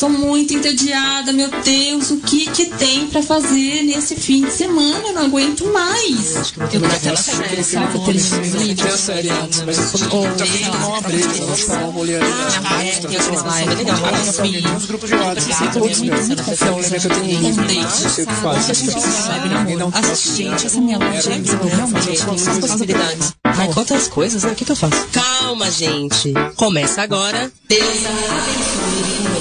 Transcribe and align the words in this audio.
tô 0.00 0.08
muito 0.08 0.54
entediada, 0.54 1.30
meu 1.30 1.50
Deus, 1.62 2.10
o 2.10 2.16
que 2.16 2.48
que 2.50 2.70
tem 2.70 3.06
pra 3.08 3.22
fazer 3.22 3.82
nesse 3.82 4.16
fim 4.16 4.42
de 4.42 4.50
semana? 4.50 5.08
Eu 5.08 5.12
não 5.12 5.26
aguento 5.26 5.66
mais. 5.66 6.36
Eu 6.36 6.60
vou 6.60 6.68
terminar 6.68 6.94
aquela 6.94 7.16
série, 7.16 7.62
sabe? 7.62 7.92
Filme. 7.92 8.74
Tem 8.74 8.86
a 8.86 8.96
série 8.96 9.28
antes, 9.28 9.62
mas 9.62 9.76
feito 9.92 10.08
não 10.08 10.88
uma 10.88 11.00
break, 11.02 11.38
eu 11.38 11.52
acho 11.52 11.66
que 11.66 11.70
é 11.70 11.74
uma 11.74 11.92
mulher. 11.92 12.20
Tem 14.40 14.74
uns 14.74 14.86
grupos 14.86 15.10
de 15.10 15.16
WhatsApp, 15.16 15.72
todos, 15.74 16.00
meu. 16.00 16.16
Então, 16.16 16.78
lembra 16.78 16.98
que 16.98 17.06
eu 17.06 17.10
tenho 17.10 17.38
um 17.38 17.52
não 17.52 17.90
sei 17.90 18.24
o 18.24 18.26
que 18.26 18.34
faz. 18.34 18.66
Gente, 20.20 20.66
essa 20.66 20.80
minha 20.80 20.98
loja 20.98 21.30
realmente 21.30 22.06
tem 22.06 22.26
muitas 22.26 22.58
possibilidades. 22.58 23.34
Ai, 23.44 23.68
quantas 23.74 24.08
coisas, 24.08 24.44
né? 24.44 24.52
O 24.52 24.54
que, 24.54 24.64
que 24.64 24.72
eu 24.72 24.76
faço? 24.76 25.06
Calma, 25.12 25.70
gente. 25.70 26.32
Começa 26.56 27.02
agora. 27.02 27.52
Deus 27.68 27.84
abençoe 27.84 29.39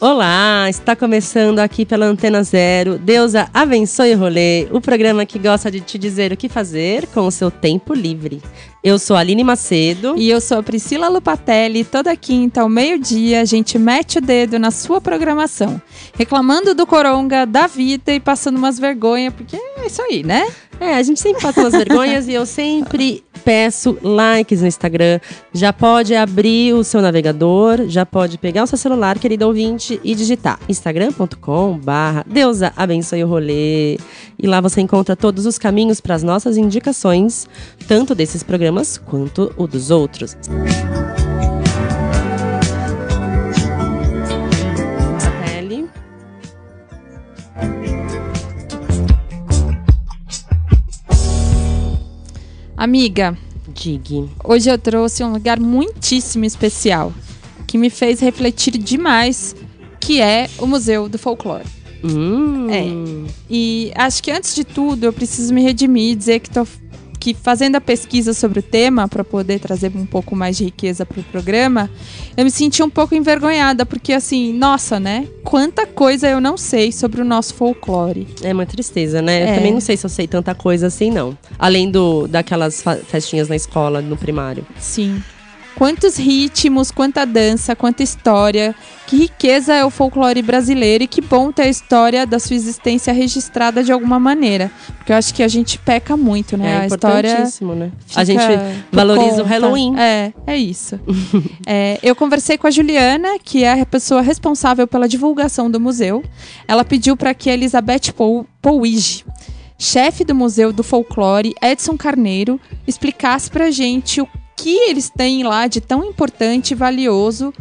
Olá, 0.00 0.66
está 0.70 0.96
começando 0.96 1.58
aqui 1.58 1.84
pela 1.84 2.06
Antena 2.06 2.42
Zero. 2.42 2.96
Deusa 2.96 3.50
abençoe 3.52 4.14
o 4.14 4.18
rolê, 4.18 4.66
o 4.72 4.80
programa 4.80 5.26
que 5.26 5.38
gosta 5.38 5.70
de 5.70 5.78
te 5.78 5.98
dizer 5.98 6.32
o 6.32 6.38
que 6.38 6.48
fazer 6.48 7.06
com 7.08 7.26
o 7.26 7.30
seu 7.30 7.50
tempo 7.50 7.92
livre. 7.92 8.40
Eu 8.82 8.98
sou 8.98 9.14
a 9.14 9.20
Aline 9.20 9.44
Macedo. 9.44 10.14
E 10.16 10.30
eu 10.30 10.40
sou 10.40 10.60
a 10.60 10.62
Priscila 10.62 11.08
Lupatelli. 11.08 11.84
Toda 11.84 12.16
quinta 12.16 12.62
ao 12.62 12.68
meio-dia 12.68 13.42
a 13.42 13.44
gente 13.44 13.78
mete 13.78 14.16
o 14.16 14.20
dedo 14.22 14.58
na 14.58 14.70
sua 14.70 15.02
programação, 15.02 15.78
reclamando 16.14 16.74
do 16.74 16.86
coronga, 16.86 17.44
da 17.44 17.66
vida 17.66 18.10
e 18.14 18.18
passando 18.18 18.56
umas 18.56 18.78
vergonhas, 18.78 19.34
porque 19.34 19.54
é 19.54 19.86
isso 19.86 20.00
aí, 20.00 20.22
né? 20.22 20.48
É, 20.80 20.94
a 20.94 21.02
gente 21.02 21.20
sempre 21.20 21.42
passa 21.42 21.60
umas 21.60 21.74
vergonhas 21.76 22.26
e 22.26 22.32
eu 22.32 22.46
sempre 22.46 23.22
peço 23.44 23.98
likes 24.02 24.60
no 24.60 24.66
Instagram. 24.66 25.20
Já 25.52 25.72
pode 25.72 26.14
abrir 26.14 26.74
o 26.74 26.84
seu 26.84 27.00
navegador, 27.00 27.86
já 27.88 28.04
pode 28.06 28.38
pegar 28.38 28.64
o 28.64 28.66
seu 28.66 28.78
celular, 28.78 29.18
querido 29.18 29.46
ouvinte, 29.46 30.00
e 30.04 30.14
digitar 30.14 30.58
instagram.com 30.68 31.78
barra 31.78 32.24
Deusa 32.26 32.72
abençoe 32.76 33.24
o 33.24 33.28
rolê. 33.28 33.98
E 34.38 34.46
lá 34.46 34.60
você 34.60 34.80
encontra 34.80 35.16
todos 35.16 35.46
os 35.46 35.58
caminhos 35.58 36.00
para 36.00 36.14
as 36.14 36.22
nossas 36.22 36.56
indicações, 36.56 37.48
tanto 37.86 38.14
desses 38.14 38.42
programas 38.42 38.98
quanto 38.98 39.52
o 39.56 39.66
dos 39.66 39.90
outros. 39.90 40.36
Pele. 40.46 41.19
Amiga, 52.90 53.38
Dig. 53.72 54.28
hoje 54.42 54.68
eu 54.68 54.76
trouxe 54.76 55.22
um 55.22 55.32
lugar 55.32 55.60
muitíssimo 55.60 56.44
especial 56.44 57.12
que 57.64 57.78
me 57.78 57.88
fez 57.88 58.18
refletir 58.18 58.76
demais, 58.76 59.54
que 60.00 60.20
é 60.20 60.50
o 60.58 60.66
Museu 60.66 61.08
do 61.08 61.16
Folclore. 61.16 61.62
Hum. 62.02 62.66
É. 62.68 63.30
E 63.48 63.92
acho 63.94 64.20
que 64.20 64.32
antes 64.32 64.56
de 64.56 64.64
tudo 64.64 65.04
eu 65.04 65.12
preciso 65.12 65.54
me 65.54 65.62
redimir 65.62 66.10
e 66.10 66.16
dizer 66.16 66.40
que 66.40 66.50
tô 66.50 66.66
que 67.20 67.34
fazendo 67.34 67.76
a 67.76 67.80
pesquisa 67.80 68.32
sobre 68.32 68.60
o 68.60 68.62
tema 68.62 69.06
para 69.06 69.22
poder 69.22 69.60
trazer 69.60 69.92
um 69.94 70.06
pouco 70.06 70.34
mais 70.34 70.56
de 70.56 70.64
riqueza 70.64 71.04
para 71.04 71.20
o 71.20 71.24
programa, 71.24 71.90
eu 72.34 72.44
me 72.44 72.50
senti 72.50 72.82
um 72.82 72.88
pouco 72.88 73.14
envergonhada 73.14 73.84
porque 73.84 74.14
assim, 74.14 74.54
nossa, 74.54 74.98
né? 74.98 75.28
Quanta 75.44 75.86
coisa 75.86 76.28
eu 76.28 76.40
não 76.40 76.56
sei 76.56 76.90
sobre 76.90 77.20
o 77.20 77.24
nosso 77.24 77.54
folclore. 77.54 78.26
É 78.42 78.52
uma 78.52 78.64
tristeza, 78.64 79.20
né? 79.20 79.40
É. 79.40 79.50
Eu 79.50 79.54
também 79.56 79.72
não 79.72 79.80
sei 79.80 79.98
se 79.98 80.06
eu 80.06 80.10
sei 80.10 80.26
tanta 80.26 80.54
coisa 80.54 80.86
assim, 80.86 81.10
não. 81.10 81.36
Além 81.58 81.90
do 81.90 82.26
daquelas 82.26 82.82
festinhas 83.06 83.48
na 83.48 83.56
escola, 83.56 84.00
no 84.00 84.16
primário. 84.16 84.66
Sim. 84.78 85.22
Quantos 85.76 86.16
ritmos, 86.18 86.90
quanta 86.90 87.24
dança, 87.24 87.74
quanta 87.74 88.02
história. 88.02 88.74
Que 89.06 89.16
riqueza 89.16 89.74
é 89.74 89.84
o 89.84 89.90
folclore 89.90 90.40
brasileiro 90.42 91.02
e 91.04 91.06
que 91.06 91.20
bom 91.20 91.50
ter 91.50 91.62
a 91.62 91.68
história 91.68 92.26
da 92.26 92.38
sua 92.38 92.54
existência 92.54 93.12
registrada 93.12 93.82
de 93.82 93.90
alguma 93.90 94.20
maneira. 94.20 94.70
Porque 94.98 95.10
eu 95.10 95.16
acho 95.16 95.34
que 95.34 95.42
a 95.42 95.48
gente 95.48 95.78
peca 95.78 96.16
muito, 96.16 96.56
né? 96.56 96.70
é 96.72 96.80
a 96.82 96.86
história 96.86 97.44
né? 97.74 97.90
A 98.14 98.22
gente 98.24 98.42
valoriza 98.92 99.36
o 99.36 99.36
conta. 99.38 99.48
Halloween. 99.48 99.98
É, 99.98 100.32
é 100.46 100.56
isso. 100.56 101.00
É, 101.66 101.98
eu 102.02 102.16
conversei 102.16 102.58
com 102.58 102.66
a 102.66 102.70
Juliana, 102.70 103.38
que 103.42 103.62
é 103.62 103.80
a 103.80 103.86
pessoa 103.86 104.22
responsável 104.22 104.86
pela 104.88 105.08
divulgação 105.08 105.70
do 105.70 105.78
museu. 105.78 106.22
Ela 106.66 106.84
pediu 106.84 107.16
para 107.16 107.32
que 107.32 107.48
a 107.48 107.54
Elizabeth 107.54 108.12
Pou- 108.16 108.44
Pouige, 108.60 109.24
chefe 109.78 110.24
do 110.24 110.34
Museu 110.34 110.72
do 110.72 110.82
Folclore, 110.82 111.54
Edson 111.62 111.96
Carneiro, 111.96 112.60
explicasse 112.86 113.50
pra 113.50 113.70
gente 113.70 114.20
o 114.20 114.28
que 114.62 114.76
eles 114.90 115.08
têm 115.08 115.42
lá 115.42 115.66
de 115.66 115.80
tão 115.80 116.04
importante 116.04 116.72
e 116.72 116.74
valioso. 116.74 117.52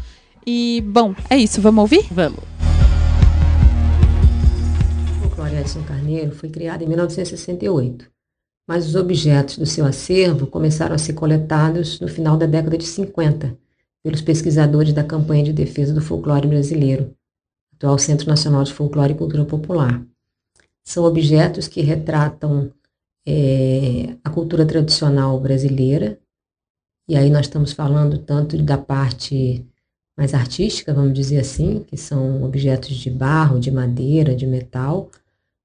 E, 0.46 0.84
bom, 0.88 1.16
é 1.30 1.38
isso. 1.38 1.62
Vamos 1.62 1.82
ouvir? 1.82 2.06
Vamos. 2.12 2.40
O 5.18 5.22
folclore 5.22 5.58
Edson 5.58 5.84
Carneiro 5.84 6.32
foi 6.32 6.50
criado 6.50 6.84
em 6.84 6.88
1968, 6.88 8.10
mas 8.68 8.88
os 8.88 8.96
objetos 8.96 9.58
do 9.58 9.66
seu 9.66 9.86
acervo 9.86 10.48
começaram 10.48 10.96
a 10.96 10.98
ser 10.98 11.14
coletados 11.14 12.00
no 12.00 12.08
final 12.08 12.38
da 12.38 12.46
década 12.46 12.78
de 12.78 12.86
50 12.86 13.58
pelos 14.04 14.22
pesquisadores 14.22 14.94
da 14.94 15.04
Campanha 15.04 15.44
de 15.44 15.54
Defesa 15.54 15.94
do 15.94 16.02
Folclore 16.02 16.48
Brasileiro, 16.48 17.14
atual 17.76 17.98
Centro 17.98 18.28
Nacional 18.28 18.64
de 18.64 18.74
Folclore 18.74 19.14
e 19.14 19.18
Cultura 19.18 19.46
Popular. 19.46 20.04
São 20.86 21.04
objetos 21.04 21.68
que 21.68 21.82
retratam 21.82 22.72
eh, 23.28 24.16
a 24.24 24.30
cultura 24.30 24.66
tradicional 24.66 25.40
brasileira, 25.40 26.18
e 27.10 27.18
aí 27.18 27.32
nós 27.32 27.48
estamos 27.48 27.74
falando 27.74 28.20
tanto 28.20 28.56
da 28.62 28.78
parte 28.78 29.66
mais 30.16 30.36
artística, 30.36 30.94
vamos 30.94 31.12
dizer 31.12 31.40
assim, 31.40 31.84
que 31.88 31.98
são 31.98 32.44
objetos 32.44 32.96
de 32.96 33.10
barro, 33.10 33.60
de 33.60 33.72
madeira, 33.72 34.36
de 34.36 34.46
metal, 34.46 35.10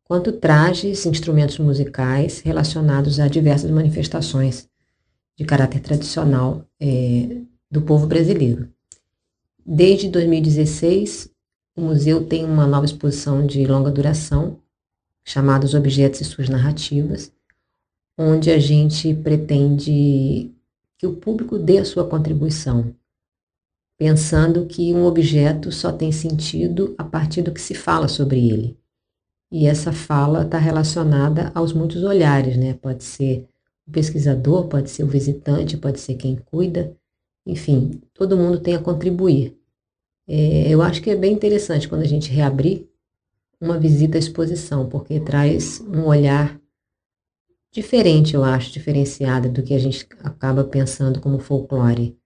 quanto 0.05 0.33
trajes, 0.33 1.05
instrumentos 1.05 1.59
musicais 1.59 2.41
relacionados 2.41 3.21
a 3.21 3.29
diversas 3.29 3.71
manifestações 3.71 4.67
de 5.37 5.45
caráter 5.45 5.81
tradicional 5.81 6.65
eh, 6.81 7.43
do 7.71 7.83
povo 7.83 8.07
brasileiro. 8.07 8.71
Desde 9.67 10.09
2016, 10.09 11.29
o 11.77 11.83
museu 11.83 12.25
tem 12.25 12.47
uma 12.47 12.67
nova 12.67 12.87
exposição 12.87 13.47
de 13.47 13.67
longa 13.67 13.91
duração, 13.91 14.61
chamada 15.23 15.67
Os 15.67 15.75
Objetos 15.75 16.23
e 16.23 16.25
Suas 16.25 16.49
Narrativas, 16.49 17.31
onde 18.17 18.51
a 18.51 18.59
gente 18.59 19.13
pretende 19.13 20.54
que 21.05 21.07
o 21.07 21.17
público 21.17 21.59
dê 21.59 21.77
a 21.77 21.85
sua 21.85 22.09
contribuição, 22.09 22.95
pensando 23.99 24.65
que 24.65 24.95
um 24.95 25.05
objeto 25.05 25.71
só 25.71 25.93
tem 25.93 26.11
sentido 26.11 26.95
a 26.97 27.05
partir 27.05 27.43
do 27.43 27.53
que 27.53 27.61
se 27.61 27.75
fala 27.75 28.09
sobre 28.09 28.49
ele. 28.49 28.79
E 29.53 29.67
essa 29.67 29.93
fala 29.93 30.45
está 30.45 30.57
relacionada 30.57 31.53
aos 31.55 31.75
muitos 31.75 32.03
olhares, 32.03 32.57
né? 32.57 32.73
Pode 32.73 33.05
ser 33.05 33.47
o 33.87 33.91
pesquisador, 33.91 34.67
pode 34.67 34.89
ser 34.89 35.05
o 35.05 35.07
visitante, 35.07 35.77
pode 35.77 36.01
ser 36.01 36.15
quem 36.15 36.37
cuida, 36.37 36.97
enfim, 37.47 38.01
todo 38.15 38.35
mundo 38.35 38.59
tem 38.59 38.75
a 38.75 38.81
contribuir. 38.81 39.55
É, 40.27 40.71
eu 40.71 40.81
acho 40.81 41.03
que 41.03 41.11
é 41.11 41.17
bem 41.17 41.35
interessante 41.35 41.87
quando 41.87 42.01
a 42.01 42.09
gente 42.09 42.31
reabrir 42.31 42.89
uma 43.61 43.79
visita 43.79 44.17
à 44.17 44.19
exposição, 44.19 44.89
porque 44.89 45.21
traz 45.21 45.81
um 45.81 46.07
olhar 46.07 46.59
diferente, 47.75 48.35
eu 48.35 48.45
acho, 48.45 48.73
diferenciado 48.73 49.51
do 49.51 49.61
que 49.61 49.75
a 49.75 49.79
gente 49.79 50.07
acaba 50.23 50.63
pensando 50.63 51.21
como 51.21 51.41
folclore, 51.41 52.17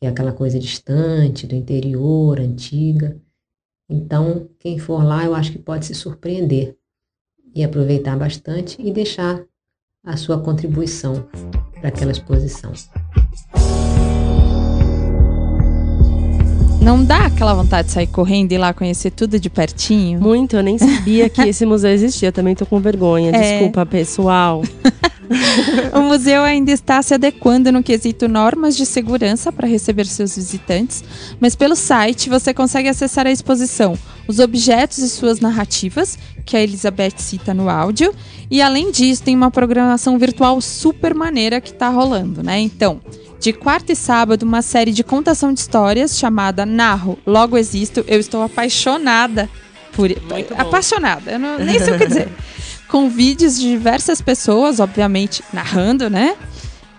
que 0.00 0.06
é 0.06 0.08
aquela 0.08 0.32
coisa 0.32 0.58
distante, 0.58 1.46
do 1.46 1.54
interior, 1.54 2.40
antiga. 2.40 3.16
Então, 3.88 4.50
quem 4.58 4.78
for 4.78 5.04
lá, 5.04 5.24
eu 5.24 5.32
acho 5.32 5.52
que 5.52 5.58
pode 5.60 5.86
se 5.86 5.94
surpreender 5.94 6.76
e 7.54 7.62
aproveitar 7.62 8.18
bastante 8.18 8.82
e 8.82 8.92
deixar 8.92 9.46
a 10.04 10.16
sua 10.16 10.42
contribuição 10.42 11.28
para 11.80 11.88
aquela 11.88 12.10
exposição. 12.10 12.72
Não 16.86 17.04
dá 17.04 17.26
aquela 17.26 17.52
vontade 17.52 17.88
de 17.88 17.94
sair 17.94 18.06
correndo 18.06 18.52
e 18.52 18.54
ir 18.54 18.58
lá 18.58 18.72
conhecer 18.72 19.10
tudo 19.10 19.40
de 19.40 19.50
pertinho? 19.50 20.20
Muito, 20.20 20.54
eu 20.54 20.62
nem 20.62 20.78
sabia 20.78 21.28
que 21.28 21.42
esse 21.42 21.66
museu 21.66 21.90
existia. 21.90 22.30
Também 22.30 22.54
tô 22.54 22.64
com 22.64 22.78
vergonha. 22.78 23.32
É. 23.34 23.58
Desculpa, 23.58 23.84
pessoal. 23.84 24.62
O 25.92 26.02
museu 26.02 26.44
ainda 26.44 26.70
está 26.70 27.02
se 27.02 27.12
adequando 27.12 27.72
no 27.72 27.82
quesito 27.82 28.28
normas 28.28 28.76
de 28.76 28.86
segurança 28.86 29.50
para 29.50 29.66
receber 29.66 30.06
seus 30.06 30.36
visitantes, 30.36 31.02
mas 31.40 31.56
pelo 31.56 31.74
site 31.74 32.28
você 32.28 32.54
consegue 32.54 32.88
acessar 32.88 33.26
a 33.26 33.32
exposição, 33.32 33.98
os 34.28 34.38
objetos 34.38 34.98
e 34.98 35.08
suas 35.08 35.40
narrativas, 35.40 36.16
que 36.44 36.56
a 36.56 36.62
Elizabeth 36.62 37.14
cita 37.16 37.52
no 37.52 37.68
áudio, 37.68 38.14
e 38.48 38.62
além 38.62 38.92
disso 38.92 39.24
tem 39.24 39.34
uma 39.34 39.50
programação 39.50 40.16
virtual 40.16 40.60
super 40.60 41.12
maneira 41.12 41.60
que 41.60 41.70
está 41.70 41.88
rolando, 41.88 42.40
né? 42.40 42.60
Então, 42.60 43.00
de 43.38 43.52
quarta 43.52 43.92
e 43.92 43.96
sábado, 43.96 44.42
uma 44.42 44.62
série 44.62 44.92
de 44.92 45.04
contação 45.04 45.52
de 45.52 45.60
histórias 45.60 46.18
chamada 46.18 46.66
Narro, 46.66 47.18
Logo 47.26 47.56
Existo. 47.56 48.04
Eu 48.06 48.18
estou 48.18 48.42
apaixonada 48.42 49.48
por. 49.92 50.10
Apaixonada, 50.56 51.32
eu 51.32 51.38
não, 51.38 51.58
nem 51.58 51.78
sei 51.78 51.94
o 51.94 51.98
que 51.98 52.06
dizer. 52.06 52.28
com 52.88 53.08
vídeos 53.08 53.58
de 53.58 53.68
diversas 53.68 54.20
pessoas, 54.20 54.80
obviamente, 54.80 55.42
narrando, 55.52 56.08
né? 56.08 56.36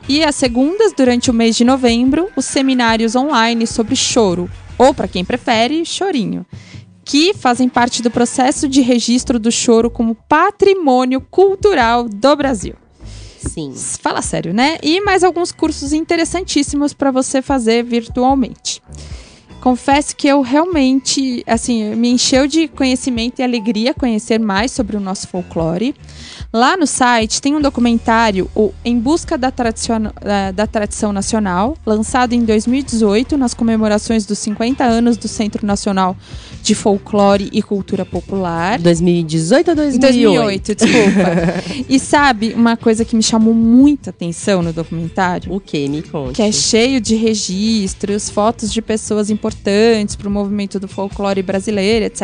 E 0.08 0.24
as 0.24 0.36
segundas, 0.36 0.94
durante 0.94 1.30
o 1.30 1.34
mês 1.34 1.56
de 1.56 1.64
novembro, 1.64 2.30
os 2.36 2.46
seminários 2.46 3.16
online 3.16 3.68
sobre 3.68 3.96
choro, 3.96 4.50
ou 4.78 4.94
para 4.94 5.08
quem 5.08 5.26
prefere, 5.26 5.86
chorinho, 5.86 6.46
que 7.04 7.34
fazem 7.34 7.68
parte 7.68 8.02
do 8.02 8.12
processo 8.12 8.68
de 8.68 8.82
registro 8.82 9.40
do 9.40 9.52
choro 9.52 9.90
como 9.90 10.16
patrimônio 10.16 11.20
cultural 11.20 12.08
do 12.08 12.36
Brasil. 12.36 12.76
Sim. 13.58 13.74
Fala 14.04 14.22
sério, 14.22 14.54
né? 14.54 14.78
E 14.84 15.02
mais 15.02 15.24
alguns 15.24 15.52
cursos 15.52 15.92
interessantíssimos 15.92 16.94
para 16.94 17.10
você 17.10 17.42
fazer 17.42 17.84
virtualmente. 17.84 18.84
Confesso 19.62 20.16
que 20.16 20.28
eu 20.28 20.42
realmente, 20.42 21.44
assim, 21.48 21.96
me 21.96 22.10
encheu 22.10 22.48
de 22.48 22.68
conhecimento 22.68 23.40
e 23.40 23.44
alegria 23.44 23.94
conhecer 23.94 24.40
mais 24.40 24.72
sobre 24.72 24.96
o 24.96 25.00
nosso 25.00 25.28
folclore. 25.28 25.96
Lá 26.54 26.78
no 26.78 26.88
site 26.88 27.42
tem 27.42 27.56
um 27.56 27.62
documentário, 27.62 28.50
o 28.56 28.72
Em 28.86 28.98
Busca 28.98 29.38
da, 29.38 29.52
Tradicion... 29.52 30.04
da 30.56 30.68
Tradição 30.68 31.12
Nacional, 31.12 31.76
lançado 31.86 32.34
em 32.34 32.46
2018 32.46 33.38
nas 33.38 33.54
comemorações 33.54 34.26
dos 34.26 34.40
50 34.40 34.84
anos 34.84 35.18
do 35.18 35.28
Centro 35.28 35.66
Nacional 35.66 36.16
de 36.62 36.76
Folclore 36.76 37.50
e 37.52 37.62
Cultura 37.62 38.06
Popular. 38.06 38.80
2018 38.80 39.70
ou 39.70 39.76
2008, 39.76 40.76
2008? 40.76 40.76
desculpa. 40.76 41.86
e 41.90 42.00
sabe 42.00 42.54
uma 42.54 42.78
coisa 42.78 43.04
que 43.04 43.16
me 43.16 43.24
chamou 43.24 43.54
muita 43.54 44.12
atenção 44.12 44.62
no 44.62 44.72
documentário? 44.72 45.54
O 45.54 45.60
que? 45.60 45.88
Me 45.90 46.02
conte. 46.02 46.36
Que 46.36 46.42
é 46.42 46.52
cheio 46.52 47.02
de 47.02 47.16
registros, 47.16 48.30
fotos 48.30 48.72
de 48.72 48.82
pessoas 48.82 49.30
importantes 49.30 49.47
para 49.56 50.28
o 50.28 50.32
movimento 50.32 50.80
do 50.80 50.88
folclore 50.88 51.42
brasileiro, 51.42 52.06
etc. 52.06 52.22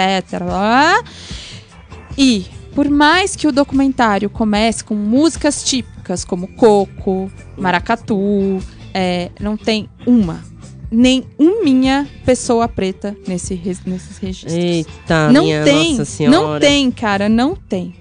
E 2.17 2.45
por 2.73 2.89
mais 2.89 3.35
que 3.35 3.47
o 3.47 3.51
documentário 3.51 4.29
comece 4.29 4.83
com 4.83 4.95
músicas 4.95 5.63
típicas 5.63 6.25
como 6.25 6.47
coco, 6.49 7.31
maracatu, 7.57 8.59
é, 8.93 9.29
não 9.39 9.55
tem 9.55 9.89
uma, 10.05 10.43
nem 10.91 11.23
uma 11.37 11.63
minha 11.63 12.07
pessoa 12.25 12.67
preta 12.67 13.15
nesse, 13.27 13.59
nesses 13.85 14.17
registros. 14.17 14.53
Eita, 14.53 15.31
não 15.31 15.45
tem, 15.63 15.97
não 16.29 16.59
tem, 16.59 16.91
cara, 16.91 17.29
não 17.29 17.55
tem. 17.55 17.95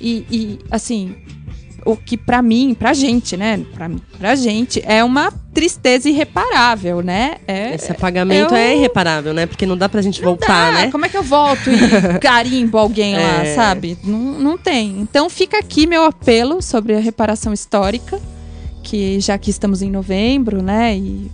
E, 0.00 0.24
e 0.30 0.58
assim, 0.70 1.16
o 1.90 1.96
que 1.96 2.16
pra 2.16 2.42
mim, 2.42 2.74
pra 2.78 2.92
gente, 2.92 3.36
né? 3.36 3.60
Pra, 3.74 3.90
pra 4.18 4.34
gente, 4.34 4.82
é 4.86 5.02
uma 5.02 5.30
tristeza 5.54 6.08
irreparável, 6.08 7.02
né? 7.02 7.36
É, 7.46 7.74
Esse 7.74 7.90
apagamento 7.92 8.52
eu- 8.54 8.56
é 8.56 8.76
irreparável, 8.76 9.32
né? 9.32 9.46
Porque 9.46 9.64
não 9.66 9.76
dá 9.76 9.88
pra 9.88 10.02
gente 10.02 10.20
voltar, 10.22 10.72
Dá, 10.72 10.72
né? 10.72 10.90
Como 10.90 11.04
é 11.06 11.08
que 11.08 11.16
eu 11.16 11.22
volto 11.22 11.70
e 11.70 11.78
carimbo 12.20 12.78
alguém 12.78 13.14
lá, 13.16 13.44
É. 13.44 13.54
sabe? 13.54 13.96
Não, 14.04 14.18
não 14.18 14.58
tem. 14.58 14.98
Então 15.00 15.28
fica 15.30 15.58
aqui 15.58 15.86
meu 15.86 16.04
apelo 16.04 16.60
sobre 16.62 16.94
a 16.94 17.00
reparação 17.00 17.52
histórica, 17.52 18.20
que 18.82 19.18
já 19.20 19.36
que 19.36 19.50
estamos 19.50 19.82
em 19.82 19.90
novembro, 19.90 20.62
né? 20.62 20.96
E 20.96 21.30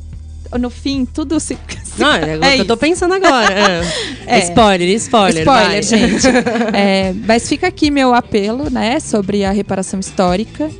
no 0.58 0.70
fim, 0.70 1.04
tudo 1.04 1.38
se. 1.40 1.58
Não, 1.98 2.12
é 2.42 2.58
eu 2.58 2.64
tô 2.64 2.76
pensando 2.76 3.14
agora. 3.14 3.82
Ah. 3.82 4.04
É. 4.26 4.38
Spoiler, 4.38 4.88
spoiler. 4.96 5.42
Spoiler, 5.42 5.68
vai. 5.68 5.82
gente. 5.82 6.26
É, 6.72 7.12
mas 7.26 7.46
fica 7.46 7.66
aqui 7.66 7.90
meu 7.90 8.14
apelo, 8.14 8.70
né, 8.70 8.98
sobre 8.98 9.44
a 9.44 9.50
reparação 9.50 10.00
histórica 10.00 10.70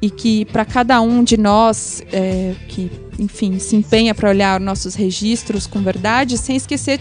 e 0.00 0.10
que 0.10 0.46
para 0.46 0.64
cada 0.64 1.00
um 1.00 1.22
de 1.22 1.36
nós 1.36 2.02
é, 2.12 2.54
que, 2.68 2.90
enfim, 3.18 3.58
se 3.58 3.76
empenha 3.76 4.14
para 4.14 4.28
olhar 4.30 4.58
nossos 4.58 4.94
registros 4.94 5.66
com 5.66 5.82
verdade, 5.82 6.38
sem 6.38 6.56
esquecer. 6.56 7.00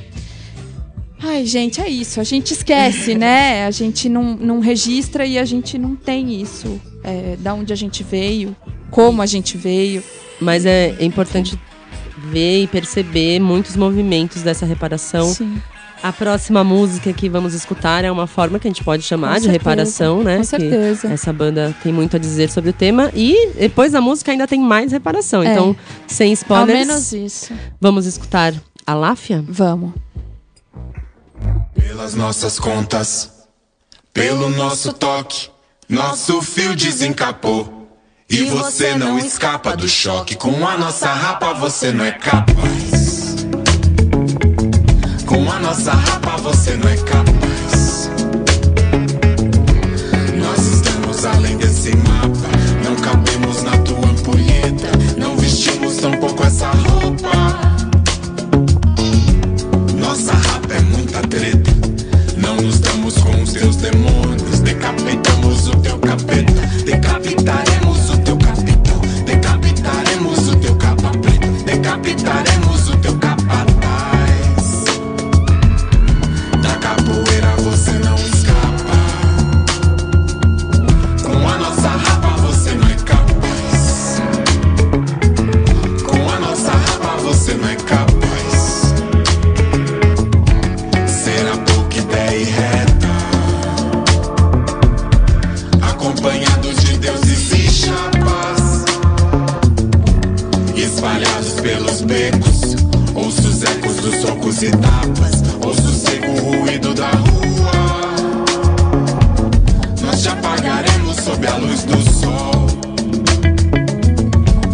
Ai, 1.19 1.45
gente, 1.45 1.79
é 1.79 1.88
isso. 1.88 2.19
A 2.19 2.24
gente 2.24 2.51
esquece, 2.51 3.15
né? 3.15 3.65
A 3.65 3.71
gente 3.71 4.09
não, 4.09 4.36
não 4.36 4.59
registra 4.59 5.25
e 5.25 5.38
a 5.38 5.45
gente 5.45 5.77
não 5.77 5.95
tem 5.95 6.41
isso. 6.41 6.79
É, 7.01 7.38
da 7.39 7.53
onde 7.53 7.71
a 7.71 7.75
gente 7.75 8.03
veio, 8.03 8.56
como 8.91 9.21
a 9.21 9.25
gente 9.25 9.57
veio. 9.57 10.03
Mas 10.39 10.65
é, 10.65 10.95
é 11.00 11.06
importante 11.06 11.57
ver 12.31 12.63
e 12.63 12.67
perceber 12.67 13.39
muitos 13.39 13.75
movimentos 13.75 14.41
dessa 14.41 14.65
reparação. 14.65 15.25
Sim, 15.33 15.61
A 16.01 16.11
próxima 16.11 16.63
música 16.65 17.13
que 17.13 17.29
vamos 17.29 17.53
escutar 17.53 18.03
é 18.03 18.11
uma 18.11 18.27
forma 18.27 18.59
que 18.59 18.67
a 18.67 18.71
gente 18.71 18.83
pode 18.83 19.03
chamar 19.03 19.35
Com 19.35 19.35
de 19.35 19.41
certeza, 19.45 19.57
reparação, 19.59 20.23
né? 20.23 20.35
com 20.35 20.41
Que 20.41 20.47
certeza. 20.47 21.07
essa 21.07 21.31
banda 21.31 21.73
tem 21.81 21.93
muito 21.93 22.15
a 22.17 22.19
dizer 22.19 22.49
sobre 22.49 22.71
o 22.71 22.73
tema. 22.73 23.09
E 23.15 23.51
depois 23.57 23.93
da 23.93 24.01
música 24.01 24.31
ainda 24.31 24.45
tem 24.45 24.59
mais 24.59 24.91
reparação. 24.91 25.41
É. 25.43 25.51
Então, 25.53 25.75
sem 26.07 26.27
Ao 26.29 26.33
spoilers, 26.33 26.87
menos 26.87 27.13
isso. 27.13 27.53
vamos 27.79 28.05
escutar 28.05 28.53
a 28.85 28.93
Láfia? 28.93 29.43
Vamos. 29.47 29.91
Pelas 31.73 32.13
nossas 32.15 32.59
contas, 32.59 33.31
pelo 34.13 34.49
nosso 34.49 34.91
toque, 34.93 35.49
nosso 35.87 36.41
fio 36.41 36.75
desencapou. 36.75 37.82
E 38.33 38.45
você 38.45 38.95
não 38.95 39.19
escapa 39.19 39.77
do 39.77 39.88
choque. 39.88 40.33
Com 40.33 40.68
a 40.68 40.75
nossa 40.75 41.07
rapa 41.13 41.53
você 41.53 41.91
não 41.91 42.03
é 42.03 42.12
capaz. 42.13 43.45
Com 45.27 45.51
a 45.51 45.59
nossa 45.59 45.94
rapa 45.94 46.38
você 46.38 46.71
não 46.71 46.89
é 46.89 46.97
capaz. 46.97 48.09
Nós 50.35 50.65
estamos 50.65 51.24
além 51.24 51.57
desse 51.57 51.95
mapa. 51.97 52.50
Não 52.83 52.95
cabemos 52.95 53.62
na 53.62 53.77
tua 53.77 54.09
ampulheta. 54.09 54.89
Não 55.15 55.38
vestimos 55.38 55.97
tampouco 55.97 56.44
essa 56.44 56.71
roupa. 56.71 57.32
Do 111.85 112.01
sol. 112.11 112.67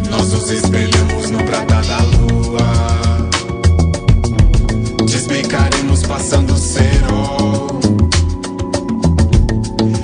Nós 0.10 0.32
nos 0.32 0.52
espelhamos 0.52 1.32
no 1.32 1.44
prata 1.44 1.82
da 1.82 2.00
lua. 2.18 3.30
Desbicaremos 5.06 6.04
passando 6.04 6.56
cerol 6.58 7.80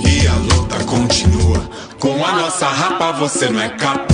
E 0.05 0.27
a 0.27 0.35
luta 0.35 0.83
continua. 0.85 1.69
Com 1.99 2.25
a 2.25 2.31
nossa 2.33 2.67
rapa 2.67 3.11
você 3.13 3.49
não 3.49 3.61
é 3.61 3.69
capaz 3.69 4.04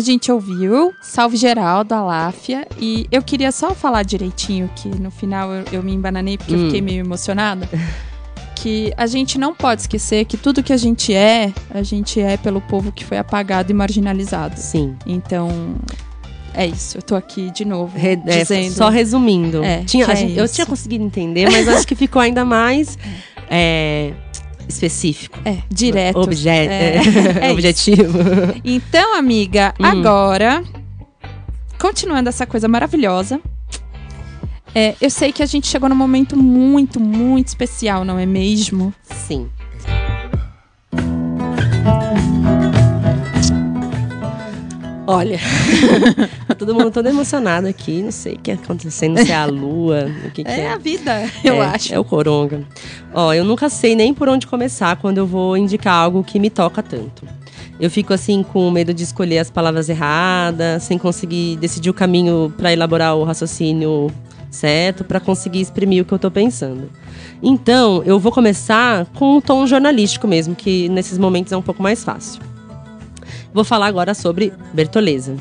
a 0.00 0.02
gente 0.02 0.32
ouviu 0.32 0.92
Salve 1.00 1.36
Geral 1.36 1.84
da 1.84 2.02
Láfia 2.02 2.66
e 2.78 3.06
eu 3.12 3.22
queria 3.22 3.52
só 3.52 3.74
falar 3.74 4.02
direitinho 4.02 4.68
que 4.74 4.88
no 4.88 5.10
final 5.10 5.52
eu, 5.52 5.64
eu 5.72 5.82
me 5.82 5.92
embananei 5.92 6.36
porque 6.38 6.54
eu 6.54 6.58
Hum. 6.58 6.64
fiquei 6.66 6.80
meio 6.80 7.00
emocionada. 7.04 7.68
Que 8.56 8.92
a 8.96 9.06
gente 9.06 9.38
não 9.38 9.54
pode 9.54 9.82
esquecer 9.82 10.24
que 10.26 10.36
tudo 10.36 10.62
que 10.62 10.72
a 10.72 10.76
gente 10.76 11.14
é, 11.14 11.52
a 11.70 11.82
gente 11.82 12.20
é 12.20 12.36
pelo 12.36 12.60
povo 12.60 12.92
que 12.92 13.04
foi 13.04 13.16
apagado 13.16 13.70
e 13.70 13.74
marginalizado. 13.74 14.58
Sim. 14.58 14.96
Então, 15.06 15.76
é 16.52 16.66
isso. 16.66 16.98
Eu 16.98 17.02
tô 17.02 17.14
aqui 17.16 17.50
de 17.50 17.64
novo 17.64 17.96
Re- 17.96 18.20
é, 18.26 18.38
dizendo. 18.40 18.72
só 18.72 18.88
resumindo. 18.90 19.62
É, 19.64 19.82
Tinha, 19.84 20.04
é 20.04 20.16
gente- 20.16 20.36
eu 20.38 20.46
tinha 20.48 20.66
conseguido 20.66 21.02
entender, 21.04 21.48
mas 21.50 21.68
acho 21.68 21.86
que 21.86 21.94
ficou 21.94 22.20
ainda 22.20 22.44
mais 22.44 22.98
é, 23.48 24.12
específico. 24.68 25.38
É, 25.44 25.58
direto. 25.70 26.18
Obje 26.18 26.48
É, 26.48 26.96
é, 27.48 27.52
objetivo. 27.52 28.18
Então, 28.64 29.16
amiga, 29.16 29.74
Hum. 29.80 29.84
agora, 29.84 30.62
continuando 31.78 32.28
essa 32.28 32.46
coisa 32.46 32.68
maravilhosa, 32.68 33.40
é, 34.74 34.94
eu 35.00 35.10
sei 35.10 35.32
que 35.32 35.42
a 35.42 35.46
gente 35.46 35.66
chegou 35.66 35.88
num 35.88 35.96
momento 35.96 36.36
muito, 36.36 37.00
muito 37.00 37.48
especial, 37.48 38.04
não 38.04 38.18
é 38.18 38.26
mesmo? 38.26 38.94
Sim. 39.02 39.48
Olha, 45.10 45.38
todo 46.58 46.74
mundo 46.74 46.90
todo 46.90 47.06
emocionado 47.08 47.66
aqui. 47.66 48.02
Não 48.02 48.10
sei 48.10 48.34
o 48.34 48.38
que 48.38 48.50
é 48.50 48.54
acontecendo, 48.54 49.18
se 49.18 49.30
é 49.30 49.36
a 49.36 49.46
lua, 49.46 50.10
o 50.26 50.30
que, 50.30 50.44
que 50.44 50.50
É 50.50 50.60
é. 50.60 50.72
a 50.72 50.78
vida, 50.78 51.24
eu 51.44 51.62
É, 51.62 51.66
acho. 51.66 51.94
É 51.94 51.98
o 51.98 52.04
coronga. 52.04 52.62
Ó, 53.12 53.32
eu 53.32 53.44
nunca 53.44 53.68
sei 53.68 53.94
nem 53.94 54.12
por 54.14 54.28
onde 54.28 54.46
começar 54.46 54.96
quando 54.96 55.18
eu 55.18 55.26
vou 55.26 55.56
indicar 55.56 55.94
algo 55.94 56.22
que 56.22 56.38
me 56.38 56.50
toca 56.50 56.82
tanto. 56.82 57.26
Eu 57.78 57.90
fico 57.90 58.12
assim 58.12 58.42
com 58.42 58.70
medo 58.70 58.92
de 58.92 59.02
escolher 59.02 59.38
as 59.38 59.50
palavras 59.50 59.88
erradas, 59.88 60.82
sem 60.82 60.98
conseguir 60.98 61.56
decidir 61.56 61.88
o 61.90 61.94
caminho 61.94 62.52
para 62.56 62.72
elaborar 62.72 63.16
o 63.16 63.24
raciocínio 63.24 64.10
certo, 64.50 65.04
para 65.04 65.18
conseguir 65.20 65.60
exprimir 65.60 66.02
o 66.02 66.04
que 66.04 66.12
eu 66.12 66.18
tô 66.18 66.30
pensando. 66.30 66.90
Então, 67.42 68.02
eu 68.04 68.18
vou 68.18 68.30
começar 68.32 69.06
com 69.14 69.36
um 69.36 69.40
tom 69.40 69.66
jornalístico 69.66 70.28
mesmo, 70.28 70.54
que 70.54 70.88
nesses 70.90 71.16
momentos 71.16 71.52
é 71.52 71.56
um 71.56 71.62
pouco 71.62 71.82
mais 71.82 72.04
fácil. 72.04 72.42
Vou 73.52 73.64
falar 73.64 73.86
agora 73.86 74.14
sobre 74.14 74.52
Bertoleza. 74.72 75.36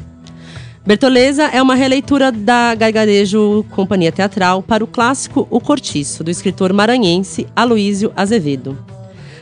Bertoleza 0.86 1.44
é 1.44 1.62
uma 1.62 1.76
releitura 1.76 2.32
da 2.32 2.74
Gargarejo 2.74 3.64
Companhia 3.70 4.12
Teatral 4.12 4.64
para 4.64 4.84
o 4.84 4.88
clássico 4.88 5.48
O 5.52 5.60
Cortiço, 5.60 6.24
do 6.24 6.32
escritor 6.32 6.74
maranhense 6.74 7.46
Aloísio 7.56 8.12
Azevedo. 8.16 8.78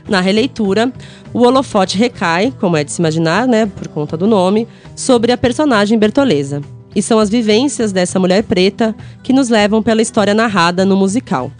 Na 0.10 0.20
releitura, 0.20 0.92
o 1.34 1.42
holofote 1.44 1.98
recai, 1.98 2.54
como 2.60 2.76
é 2.76 2.84
de 2.84 2.92
se 2.92 3.02
imaginar, 3.02 3.48
né, 3.48 3.66
por 3.66 3.88
conta 3.88 4.18
do 4.18 4.28
nome, 4.28 4.68
sobre 4.96 5.32
a 5.32 5.38
personagem 5.38 5.98
Bertoleza. 5.98 6.62
E 6.96 7.02
são 7.02 7.20
as 7.20 7.30
vivências 7.30 7.92
dessa 7.92 8.20
mulher 8.20 8.44
preta 8.44 8.96
que 9.22 9.32
nos 9.32 9.50
levam 9.50 9.84
pela 9.84 10.02
história 10.02 10.34
narrada 10.34 10.84
no 10.86 10.98
musical. 10.98 11.52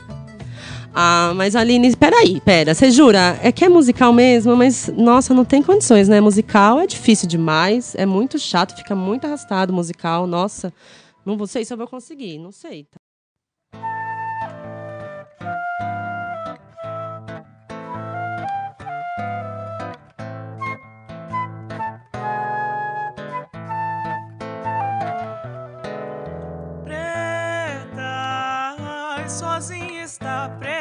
Ah, 1.00 1.32
mas 1.36 1.56
Aline, 1.56 1.96
peraí, 1.96 2.42
pera, 2.42 2.74
você 2.74 2.90
jura? 2.90 3.40
É 3.44 3.52
que 3.52 3.64
é 3.64 3.70
musical 3.70 4.12
mesmo, 4.12 4.56
mas 4.56 4.88
nossa, 4.98 5.32
não 5.32 5.46
tem 5.46 5.62
condições, 5.62 6.10
né? 6.10 6.20
Musical 6.20 6.80
é 6.80 6.88
difícil 6.88 7.28
demais, 7.28 7.94
é 7.94 8.04
muito 8.04 8.40
chato, 8.40 8.76
fica 8.76 8.96
muito 8.96 9.26
arrastado 9.26 9.72
musical, 9.72 10.26
nossa. 10.26 10.74
Não 11.24 11.46
sei 11.46 11.64
se 11.64 11.72
eu 11.72 11.78
vou 11.78 11.88
conseguir, 11.88 12.40
não 12.40 12.52
sei. 12.52 12.86
tá? 12.86 12.98
Preta, 27.88 29.30
sozinha 29.30 30.04
está 30.04 30.50
preta, 30.60 30.77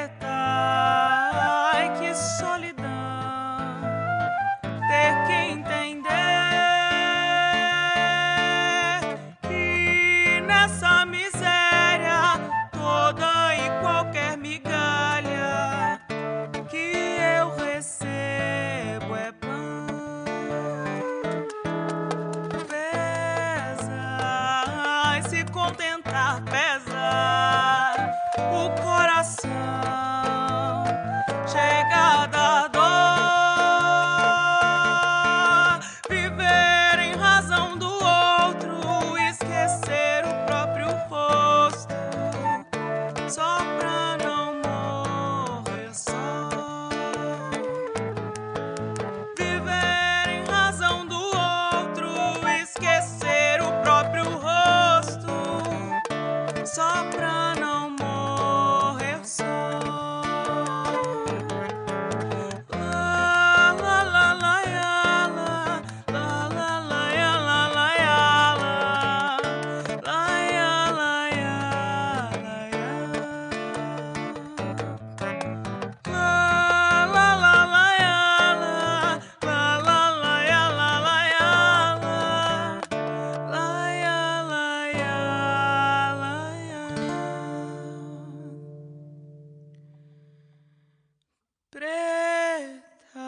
Preta, 91.76 93.20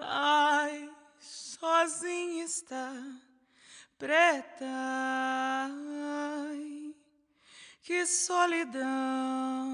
ai, 0.00 0.90
sozinha 1.20 2.42
está. 2.42 2.90
Preta, 3.98 4.64
ai, 6.48 6.94
que 7.82 8.06
solidão 8.06 9.73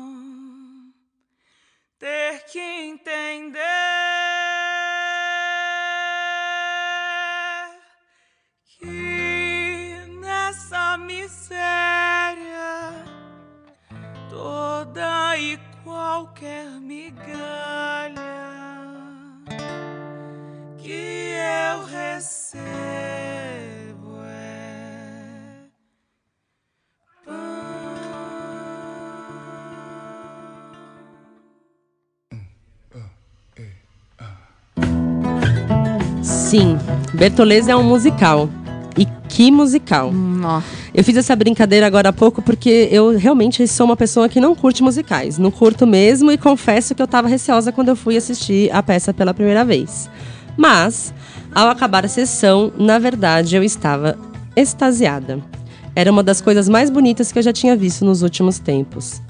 Sim, 36.50 36.76
Bertoleza 37.14 37.70
é 37.70 37.76
um 37.76 37.84
musical. 37.84 38.50
E 38.98 39.06
que 39.28 39.52
musical. 39.52 40.10
Nó. 40.12 40.60
Eu 40.92 41.04
fiz 41.04 41.16
essa 41.16 41.36
brincadeira 41.36 41.86
agora 41.86 42.08
há 42.08 42.12
pouco 42.12 42.42
porque 42.42 42.88
eu 42.90 43.16
realmente 43.16 43.68
sou 43.68 43.86
uma 43.86 43.96
pessoa 43.96 44.28
que 44.28 44.40
não 44.40 44.52
curte 44.56 44.82
musicais. 44.82 45.38
Não 45.38 45.52
curto 45.52 45.86
mesmo 45.86 46.32
e 46.32 46.36
confesso 46.36 46.92
que 46.92 47.00
eu 47.00 47.04
estava 47.04 47.28
receosa 47.28 47.70
quando 47.70 47.90
eu 47.90 47.94
fui 47.94 48.16
assistir 48.16 48.68
a 48.72 48.82
peça 48.82 49.14
pela 49.14 49.32
primeira 49.32 49.64
vez. 49.64 50.10
Mas, 50.56 51.14
ao 51.54 51.68
acabar 51.68 52.04
a 52.04 52.08
sessão, 52.08 52.72
na 52.76 52.98
verdade 52.98 53.54
eu 53.54 53.62
estava 53.62 54.18
extasiada. 54.56 55.38
Era 55.94 56.10
uma 56.10 56.24
das 56.24 56.40
coisas 56.40 56.68
mais 56.68 56.90
bonitas 56.90 57.30
que 57.30 57.38
eu 57.38 57.44
já 57.44 57.52
tinha 57.52 57.76
visto 57.76 58.04
nos 58.04 58.22
últimos 58.22 58.58
tempos. 58.58 59.22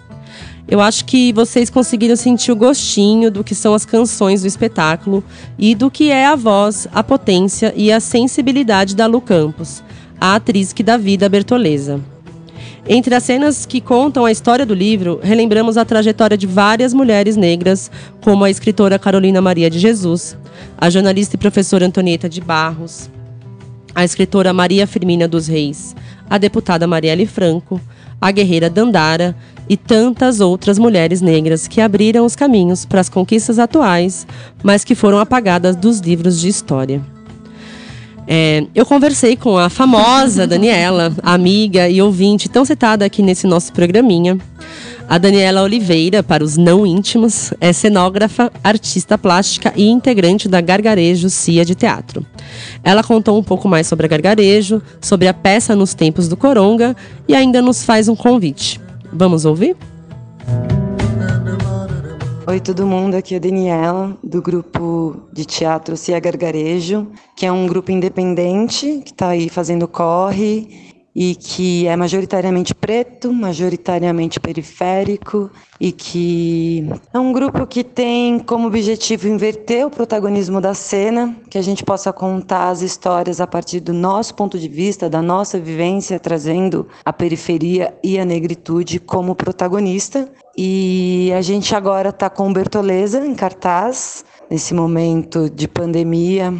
Eu 0.71 0.81
acho 0.81 1.05
que 1.05 1.33
vocês 1.33 1.69
conseguiram 1.69 2.15
sentir 2.15 2.53
o 2.53 2.57
gostinho 2.57 3.29
do 3.29 3.43
que 3.43 3.57
são 3.57 3.75
as 3.75 3.85
canções 3.85 4.43
do 4.43 4.47
espetáculo 4.47 5.25
e 5.59 5.75
do 5.75 5.91
que 5.91 6.13
é 6.13 6.27
a 6.27 6.37
voz, 6.37 6.87
a 6.95 7.03
potência 7.03 7.75
e 7.77 7.91
a 7.91 7.99
sensibilidade 7.99 8.95
da 8.95 9.07
Lu 9.07 9.21
Campos, 9.21 9.83
a 10.21 10.37
atriz 10.37 10.73
que 10.73 10.85
dá 10.85 10.97
vida 10.97 11.27
à 11.27 11.29
Bertoleza. 11.29 12.01
Entre 12.89 13.13
as 13.13 13.25
cenas 13.25 13.67
que 13.67 13.81
contam 13.81 14.25
a 14.25 14.31
história 14.31 14.65
do 14.65 14.73
livro, 14.73 15.19
relembramos 15.21 15.77
a 15.77 15.85
trajetória 15.85 16.37
de 16.37 16.47
várias 16.47 16.95
mulheres 16.95 17.37
negras, 17.37 17.91
como 18.21 18.45
a 18.45 18.51
escritora 18.51 18.97
Carolina 18.97 19.41
Maria 19.41 19.69
de 19.69 19.79
Jesus, 19.79 20.39
a 20.79 20.89
jornalista 20.89 21.35
e 21.35 21.39
professora 21.39 21.85
Antonieta 21.85 22.29
de 22.29 22.41
Barros, 22.41 23.11
a 23.93 24.05
escritora 24.05 24.53
Maria 24.53 24.87
Firmina 24.87 25.27
dos 25.27 25.49
Reis, 25.49 25.97
a 26.29 26.39
deputada 26.39 26.87
Marielle 26.87 27.27
Franco, 27.27 27.81
a 28.21 28.31
guerreira 28.31 28.71
Dandara 28.71 29.35
e 29.71 29.77
tantas 29.77 30.41
outras 30.41 30.81
mulheres 30.81 31.21
negras 31.21 31.69
que 31.69 31.81
abriram 31.81 32.27
os 32.27 32.35
caminhos 32.35 32.85
para 32.85 33.01
as 33.01 33.09
conquistas 33.09 33.57
atuais, 33.57 34.27
mas 34.65 34.83
que 34.83 34.97
foram 34.97 35.21
apagadas 35.21 35.77
dos 35.77 36.01
livros 36.01 36.41
de 36.41 36.49
história. 36.49 37.01
É, 38.27 38.67
eu 38.75 38.85
conversei 38.85 39.37
com 39.37 39.57
a 39.57 39.71
famosa 39.71 40.45
Daniela, 40.45 41.13
amiga 41.23 41.89
e 41.89 42.03
ouvinte 42.03 42.49
tão 42.49 42.65
citada 42.65 43.05
aqui 43.05 43.23
nesse 43.23 43.47
nosso 43.47 43.73
programinha. 43.73 44.37
A 45.09 45.19
Daniela 45.19 45.63
Oliveira, 45.63 46.21
para 46.21 46.43
os 46.43 46.57
não 46.57 46.85
íntimos, 46.85 47.53
é 47.61 47.73
cenógrafa, 47.73 48.51
artista 48.63 49.17
plástica 49.17 49.73
e 49.77 49.89
integrante 49.89 50.49
da 50.49 50.61
Gargarejo 50.61 51.31
Cia 51.31 51.65
de 51.65 51.77
Teatro. 51.77 52.27
Ela 52.83 53.05
contou 53.05 53.39
um 53.39 53.43
pouco 53.43 53.69
mais 53.69 53.87
sobre 53.87 54.07
a 54.07 54.09
Gargarejo, 54.09 54.83
sobre 55.01 55.29
a 55.29 55.35
peça 55.35 55.77
Nos 55.77 55.95
Tempos 55.95 56.27
do 56.27 56.37
Coronga 56.37 56.97
e 57.29 57.35
ainda 57.37 57.63
nos 57.63 57.85
faz 57.85 58.09
um 58.09 58.17
convite. 58.17 58.80
Vamos 59.13 59.45
ouvir? 59.45 59.77
Oi, 62.47 62.61
todo 62.61 62.87
mundo. 62.87 63.17
Aqui 63.17 63.35
é 63.35 63.37
a 63.37 63.41
Daniela, 63.41 64.17
do 64.23 64.41
grupo 64.41 65.23
de 65.33 65.45
teatro 65.45 65.97
Cia 65.97 66.19
Gargarejo, 66.19 67.09
que 67.37 67.47
é 67.47 67.53
um 67.53 67.67
grupo 67.67 67.91
independente 67.91 69.01
que 69.05 69.11
está 69.11 69.29
aí 69.29 69.49
fazendo 69.49 69.87
corre 69.87 70.90
e 71.15 71.35
que 71.35 71.87
é 71.87 71.97
majoritariamente 71.97 72.75
preto, 72.75 73.33
majoritariamente 73.33 74.39
periférico 74.39 75.51
e 75.81 75.91
que 75.91 76.89
é 77.13 77.19
um 77.19 77.33
grupo 77.33 77.67
que 77.67 77.83
tem 77.83 78.39
como 78.39 78.67
objetivo 78.67 79.27
inverter 79.27 79.87
o 79.87 79.91
protagonismo 79.91 80.61
da 80.61 80.75
cena, 80.75 81.35
que 81.49 81.59
a 81.59 81.63
gente 81.63 81.85
possa 81.85 82.13
contar 82.13 82.69
as 82.69 82.83
histórias 82.83 83.41
a 83.41 83.47
partir 83.47 83.81
do 83.81 83.93
nosso 83.93 84.35
ponto 84.35 84.59
de 84.59 84.69
vista, 84.69 85.09
da 85.09 85.23
nossa 85.23 85.59
vivência, 85.59 86.21
trazendo 86.21 86.87
a 87.05 87.13
periferia 87.13 87.95
e 88.05 88.19
a 88.19 88.25
negritude 88.25 89.01
como 89.01 89.35
protagonista. 89.35 90.31
E 90.57 91.33
a 91.37 91.41
gente 91.41 91.75
agora 91.75 92.11
está 92.11 92.29
com 92.29 92.53
Bertoleza 92.53 93.25
em 93.27 93.35
cartaz, 93.35 94.25
nesse 94.51 94.75
momento 94.75 95.49
de 95.49 95.67
pandemia, 95.67 96.53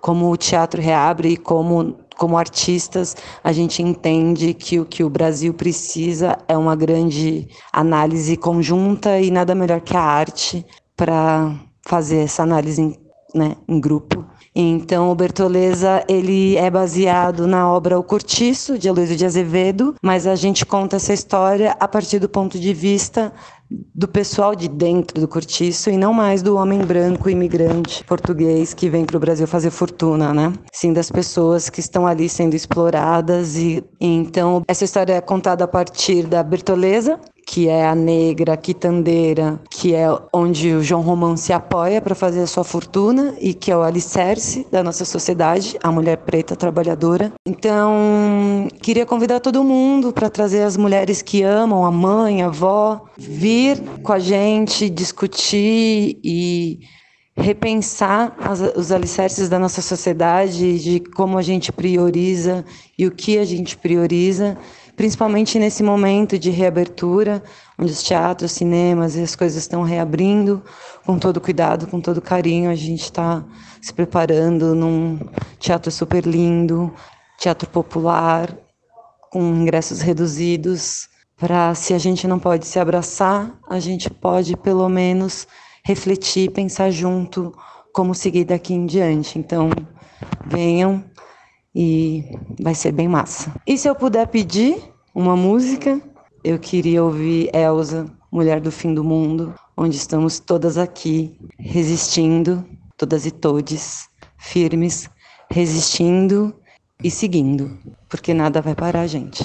como 0.00 0.30
o 0.30 0.36
teatro 0.36 0.80
reabre 0.80 1.30
e 1.30 1.36
como 1.36 1.96
como 2.18 2.36
artistas, 2.36 3.16
a 3.42 3.52
gente 3.52 3.80
entende 3.80 4.52
que 4.52 4.80
o 4.80 4.84
que 4.84 5.04
o 5.04 5.08
Brasil 5.08 5.54
precisa 5.54 6.36
é 6.48 6.58
uma 6.58 6.74
grande 6.74 7.48
análise 7.72 8.36
conjunta 8.36 9.18
e 9.20 9.30
nada 9.30 9.54
melhor 9.54 9.80
que 9.80 9.96
a 9.96 10.02
arte 10.02 10.66
para 10.96 11.54
fazer 11.86 12.18
essa 12.18 12.42
análise 12.42 12.82
em, 12.82 12.98
né, 13.32 13.56
em 13.68 13.80
grupo. 13.80 14.26
Então, 14.54 15.12
o 15.12 15.14
Bertoleza 15.14 16.04
ele 16.08 16.56
é 16.56 16.68
baseado 16.68 17.46
na 17.46 17.70
obra 17.70 17.96
O 17.96 18.02
Cortiço, 18.02 18.76
de 18.76 18.88
Aloysio 18.88 19.16
de 19.16 19.24
Azevedo, 19.24 19.94
mas 20.02 20.26
a 20.26 20.34
gente 20.34 20.66
conta 20.66 20.96
essa 20.96 21.12
história 21.12 21.76
a 21.78 21.86
partir 21.86 22.18
do 22.18 22.28
ponto 22.28 22.58
de 22.58 22.74
vista 22.74 23.32
do 23.70 24.08
pessoal 24.08 24.54
de 24.54 24.68
dentro 24.68 25.20
do 25.20 25.28
cortiço 25.28 25.90
e 25.90 25.96
não 25.96 26.12
mais 26.12 26.42
do 26.42 26.56
homem 26.56 26.80
branco 26.80 27.28
imigrante 27.28 28.02
português 28.04 28.72
que 28.72 28.88
vem 28.88 29.04
para 29.04 29.16
o 29.16 29.20
Brasil 29.20 29.46
fazer 29.46 29.70
fortuna, 29.70 30.32
né? 30.32 30.52
Sim, 30.72 30.92
das 30.92 31.10
pessoas 31.10 31.68
que 31.68 31.80
estão 31.80 32.06
ali 32.06 32.28
sendo 32.28 32.54
exploradas 32.54 33.56
e, 33.56 33.84
e 34.00 34.06
então 34.06 34.62
essa 34.66 34.84
história 34.84 35.14
é 35.14 35.20
contada 35.20 35.64
a 35.64 35.68
partir 35.68 36.26
da 36.26 36.42
Bertoleza, 36.42 37.20
que 37.48 37.66
é 37.66 37.88
a 37.88 37.94
negra 37.94 38.54
quitandeira, 38.58 39.58
que 39.70 39.94
é 39.94 40.06
onde 40.34 40.74
o 40.74 40.82
João 40.82 41.00
Romão 41.00 41.34
se 41.34 41.50
apoia 41.50 41.98
para 41.98 42.14
fazer 42.14 42.42
a 42.42 42.46
sua 42.46 42.62
fortuna 42.62 43.34
e 43.40 43.54
que 43.54 43.70
é 43.70 43.76
o 43.76 43.82
alicerce 43.82 44.66
da 44.70 44.82
nossa 44.82 45.02
sociedade, 45.06 45.78
a 45.82 45.90
mulher 45.90 46.18
preta 46.18 46.54
trabalhadora. 46.54 47.32
Então, 47.46 48.68
queria 48.82 49.06
convidar 49.06 49.40
todo 49.40 49.64
mundo 49.64 50.12
para 50.12 50.28
trazer 50.28 50.62
as 50.62 50.76
mulheres 50.76 51.22
que 51.22 51.42
amam 51.42 51.86
a 51.86 51.90
mãe, 51.90 52.42
a 52.42 52.48
avó, 52.48 53.06
vir 53.16 53.80
com 54.02 54.12
a 54.12 54.18
gente 54.18 54.90
discutir 54.90 56.20
e 56.22 56.80
repensar 57.34 58.36
as, 58.40 58.60
os 58.76 58.92
alicerces 58.92 59.48
da 59.48 59.58
nossa 59.58 59.80
sociedade, 59.80 60.78
de 60.80 61.00
como 61.00 61.38
a 61.38 61.42
gente 61.42 61.72
prioriza 61.72 62.62
e 62.98 63.06
o 63.06 63.10
que 63.10 63.38
a 63.38 63.44
gente 63.46 63.74
prioriza 63.74 64.58
principalmente 64.98 65.60
nesse 65.60 65.80
momento 65.80 66.36
de 66.36 66.50
reabertura, 66.50 67.40
onde 67.78 67.92
os 67.92 68.02
teatros, 68.02 68.50
cinemas 68.50 69.14
e 69.14 69.22
as 69.22 69.36
coisas 69.36 69.56
estão 69.56 69.84
reabrindo, 69.84 70.60
com 71.06 71.16
todo 71.16 71.40
cuidado, 71.40 71.86
com 71.86 72.00
todo 72.00 72.20
carinho. 72.20 72.68
A 72.68 72.74
gente 72.74 73.04
está 73.04 73.44
se 73.80 73.94
preparando 73.94 74.74
num 74.74 75.20
teatro 75.56 75.92
super 75.92 76.26
lindo, 76.26 76.92
teatro 77.38 77.70
popular, 77.70 78.52
com 79.30 79.40
ingressos 79.40 80.00
reduzidos, 80.00 81.08
para 81.36 81.76
se 81.76 81.94
a 81.94 81.98
gente 81.98 82.26
não 82.26 82.40
pode 82.40 82.66
se 82.66 82.80
abraçar, 82.80 83.56
a 83.70 83.78
gente 83.78 84.10
pode 84.10 84.56
pelo 84.56 84.88
menos 84.88 85.46
refletir, 85.84 86.50
pensar 86.50 86.90
junto 86.90 87.54
como 87.92 88.16
seguir 88.16 88.46
daqui 88.46 88.74
em 88.74 88.84
diante. 88.84 89.38
Então, 89.38 89.70
venham, 90.44 91.04
e 91.74 92.24
vai 92.60 92.74
ser 92.74 92.92
bem 92.92 93.08
massa. 93.08 93.52
E 93.66 93.76
se 93.76 93.88
eu 93.88 93.94
puder 93.94 94.26
pedir 94.28 94.82
uma 95.14 95.36
música, 95.36 96.00
eu 96.42 96.58
queria 96.58 97.02
ouvir 97.02 97.50
Elsa, 97.54 98.06
Mulher 98.30 98.60
do 98.60 98.70
Fim 98.70 98.94
do 98.94 99.02
Mundo, 99.02 99.54
onde 99.76 99.96
estamos 99.96 100.38
todas 100.38 100.76
aqui, 100.76 101.38
resistindo, 101.58 102.64
todas 102.96 103.26
e 103.26 103.30
todes, 103.30 104.08
firmes, 104.36 105.08
resistindo 105.50 106.54
e 107.02 107.10
seguindo, 107.10 107.78
porque 108.08 108.34
nada 108.34 108.60
vai 108.60 108.74
parar 108.74 109.02
a 109.02 109.06
gente. 109.06 109.44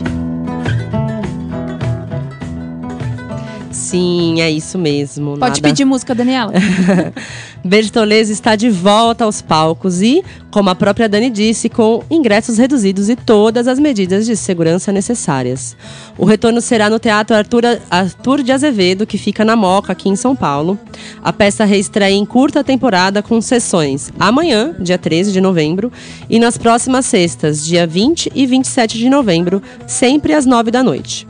Sim, 3.93 4.41
é 4.41 4.49
isso 4.49 4.77
mesmo. 4.79 5.37
Pode 5.37 5.61
nada- 5.61 5.61
pedir 5.61 5.85
música, 5.85 6.15
Daniela. 6.15 6.51
Bertoleza 7.63 8.33
está 8.33 8.55
de 8.55 8.69
volta 8.69 9.23
aos 9.23 9.39
palcos 9.41 10.01
e, 10.01 10.23
como 10.49 10.69
a 10.71 10.75
própria 10.75 11.07
Dani 11.07 11.29
disse, 11.29 11.69
com 11.69 12.03
ingressos 12.09 12.57
reduzidos 12.57 13.07
e 13.07 13.15
todas 13.15 13.67
as 13.67 13.77
medidas 13.77 14.25
de 14.25 14.35
segurança 14.35 14.91
necessárias. 14.91 15.77
O 16.17 16.25
retorno 16.25 16.59
será 16.59 16.89
no 16.89 16.97
Teatro 16.97 17.35
Arthur, 17.35 17.63
Arthur 17.89 18.41
de 18.41 18.51
Azevedo, 18.51 19.05
que 19.05 19.17
fica 19.17 19.45
na 19.45 19.55
Moca, 19.55 19.91
aqui 19.91 20.09
em 20.09 20.15
São 20.15 20.35
Paulo. 20.35 20.77
A 21.23 21.31
peça 21.31 21.63
reestreia 21.63 22.15
em 22.15 22.25
curta 22.25 22.63
temporada 22.63 23.21
com 23.21 23.39
sessões 23.41 24.11
amanhã, 24.19 24.75
dia 24.79 24.97
13 24.97 25.31
de 25.31 25.39
novembro, 25.39 25.91
e 26.27 26.39
nas 26.39 26.57
próximas 26.57 27.05
sextas, 27.05 27.63
dia 27.63 27.85
20 27.85 28.31
e 28.33 28.45
27 28.47 28.97
de 28.97 29.09
novembro, 29.09 29.61
sempre 29.85 30.33
às 30.33 30.45
9 30.47 30.71
da 30.71 30.81
noite. 30.81 31.27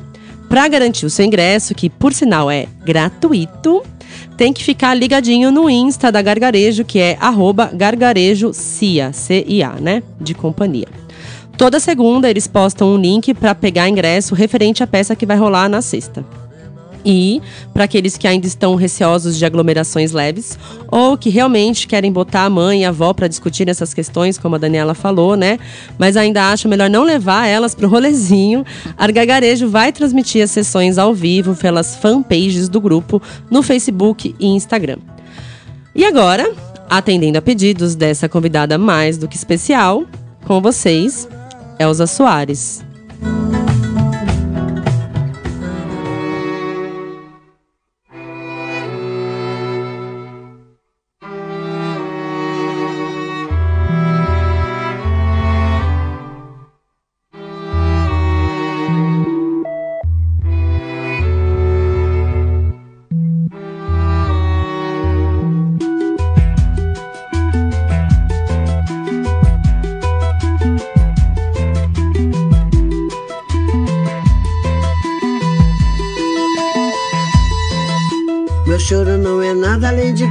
Para 0.53 0.67
garantir 0.67 1.07
o 1.07 1.09
seu 1.09 1.25
ingresso, 1.25 1.73
que 1.73 1.89
por 1.89 2.13
sinal 2.13 2.51
é 2.51 2.67
gratuito, 2.85 3.81
tem 4.37 4.53
que 4.53 4.63
ficar 4.63 4.93
ligadinho 4.93 5.49
no 5.49 5.67
Insta 5.67 6.11
da 6.11 6.21
Gargarejo, 6.21 6.85
que 6.85 6.99
é 6.99 7.17
gargarejocia, 7.73 9.11
C-I-A, 9.11 9.71
né? 9.81 10.03
De 10.21 10.35
companhia. 10.35 10.85
Toda 11.57 11.79
segunda 11.79 12.29
eles 12.29 12.45
postam 12.45 12.93
um 12.93 12.97
link 12.97 13.33
para 13.33 13.55
pegar 13.55 13.89
ingresso 13.89 14.35
referente 14.35 14.83
à 14.83 14.85
peça 14.85 15.15
que 15.15 15.25
vai 15.25 15.37
rolar 15.37 15.67
na 15.67 15.81
sexta. 15.81 16.23
E, 17.05 17.41
para 17.73 17.83
aqueles 17.83 18.17
que 18.17 18.27
ainda 18.27 18.47
estão 18.47 18.75
receosos 18.75 19.37
de 19.37 19.45
aglomerações 19.45 20.11
leves, 20.11 20.57
ou 20.89 21.17
que 21.17 21.29
realmente 21.29 21.87
querem 21.87 22.11
botar 22.11 22.45
a 22.45 22.49
mãe 22.49 22.81
e 22.81 22.85
a 22.85 22.89
avó 22.89 23.13
para 23.13 23.27
discutir 23.27 23.67
essas 23.67 23.93
questões, 23.93 24.37
como 24.37 24.55
a 24.55 24.59
Daniela 24.59 24.93
falou, 24.93 25.35
né? 25.35 25.59
Mas 25.97 26.15
ainda 26.15 26.51
acham 26.51 26.69
melhor 26.69 26.89
não 26.89 27.03
levar 27.03 27.47
elas 27.47 27.75
pro 27.75 27.89
rolezinho, 27.89 28.65
a 28.97 29.11
Gargarejo 29.11 29.67
vai 29.67 29.91
transmitir 29.91 30.43
as 30.43 30.51
sessões 30.51 30.97
ao 30.97 31.13
vivo 31.13 31.55
pelas 31.55 31.95
fanpages 31.95 32.69
do 32.69 32.79
grupo 32.79 33.21
no 33.49 33.61
Facebook 33.61 34.35
e 34.39 34.47
Instagram. 34.47 34.97
E 35.95 36.03
agora, 36.05 36.51
Atendendo 36.89 37.39
a 37.39 37.41
pedidos 37.41 37.95
dessa 37.95 38.29
convidada 38.29 38.77
mais 38.77 39.17
do 39.17 39.27
que 39.27 39.35
especial, 39.35 40.03
com 40.45 40.61
vocês, 40.61 41.27
Elza 41.79 42.05
Soares. 42.05 42.85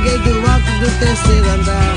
Joguei 0.00 0.18
do 0.20 0.50
alto 0.50 0.72
do 0.80 0.98
terceiro 0.98 1.50
andar, 1.50 1.94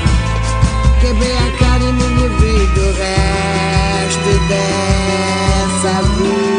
quebrei 1.00 1.38
a 1.38 1.50
cara 1.58 1.82
e 1.82 1.90
me 1.90 2.02
livrei 2.02 2.66
do 2.66 2.92
resto 2.92 4.30
dessa 4.46 6.02
vida. 6.18 6.53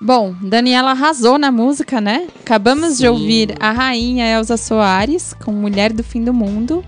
Bom, 0.00 0.34
Daniela 0.42 0.90
arrasou 0.90 1.38
na 1.38 1.50
música, 1.50 2.00
né? 2.00 2.26
Acabamos 2.40 2.98
de 2.98 3.08
ouvir 3.08 3.54
a 3.58 3.72
rainha 3.72 4.26
Elza 4.26 4.56
Soares 4.56 5.32
com 5.34 5.52
Mulher 5.52 5.92
do 5.92 6.04
Fim 6.04 6.22
do 6.22 6.34
Mundo. 6.34 6.84